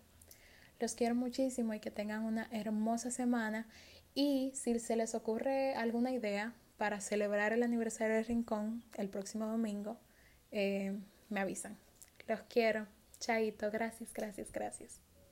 Los 0.80 0.94
quiero 0.94 1.14
muchísimo 1.14 1.74
y 1.74 1.80
que 1.80 1.90
tengan 1.90 2.24
una 2.24 2.48
hermosa 2.52 3.10
semana 3.10 3.66
y 4.14 4.52
si 4.54 4.78
se 4.78 4.96
les 4.96 5.14
ocurre 5.14 5.74
alguna 5.74 6.12
idea 6.12 6.54
para 6.76 7.00
celebrar 7.00 7.52
el 7.52 7.62
aniversario 7.62 8.16
del 8.16 8.24
Rincón 8.24 8.84
el 8.96 9.08
próximo 9.08 9.46
domingo, 9.46 9.98
eh, 10.52 10.96
me 11.28 11.40
avisan. 11.40 11.76
Los 12.26 12.42
quiero. 12.42 12.86
Chaito. 13.18 13.70
Gracias, 13.70 14.12
gracias, 14.12 14.52
gracias. 14.52 15.07